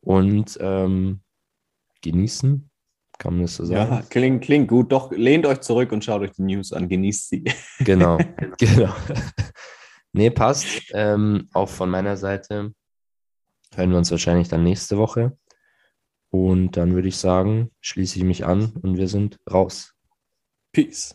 und 0.00 0.56
ähm, 0.60 1.20
genießen. 2.02 2.70
Kann 3.18 3.34
man 3.34 3.42
das 3.42 3.56
so 3.56 3.64
sagen? 3.64 3.92
Ja, 3.92 4.02
klingt, 4.08 4.44
klingt 4.44 4.68
gut. 4.68 4.90
Doch, 4.90 5.12
lehnt 5.12 5.46
euch 5.46 5.60
zurück 5.60 5.92
und 5.92 6.04
schaut 6.04 6.22
euch 6.22 6.32
die 6.32 6.42
News 6.42 6.72
an. 6.72 6.88
Genießt 6.88 7.28
sie. 7.28 7.44
Genau, 7.80 8.18
genau. 8.58 8.94
nee, 10.12 10.30
passt. 10.30 10.66
Ähm, 10.92 11.48
auch 11.52 11.68
von 11.68 11.90
meiner 11.90 12.16
Seite 12.16 12.72
hören 13.74 13.90
wir 13.90 13.98
uns 13.98 14.10
wahrscheinlich 14.10 14.48
dann 14.48 14.64
nächste 14.64 14.96
Woche. 14.96 15.36
Und 16.30 16.76
dann 16.76 16.94
würde 16.94 17.08
ich 17.08 17.16
sagen, 17.16 17.70
schließe 17.80 18.18
ich 18.18 18.24
mich 18.24 18.44
an 18.44 18.72
und 18.82 18.96
wir 18.96 19.06
sind 19.06 19.38
raus. 19.50 19.94
Peace. 20.72 21.14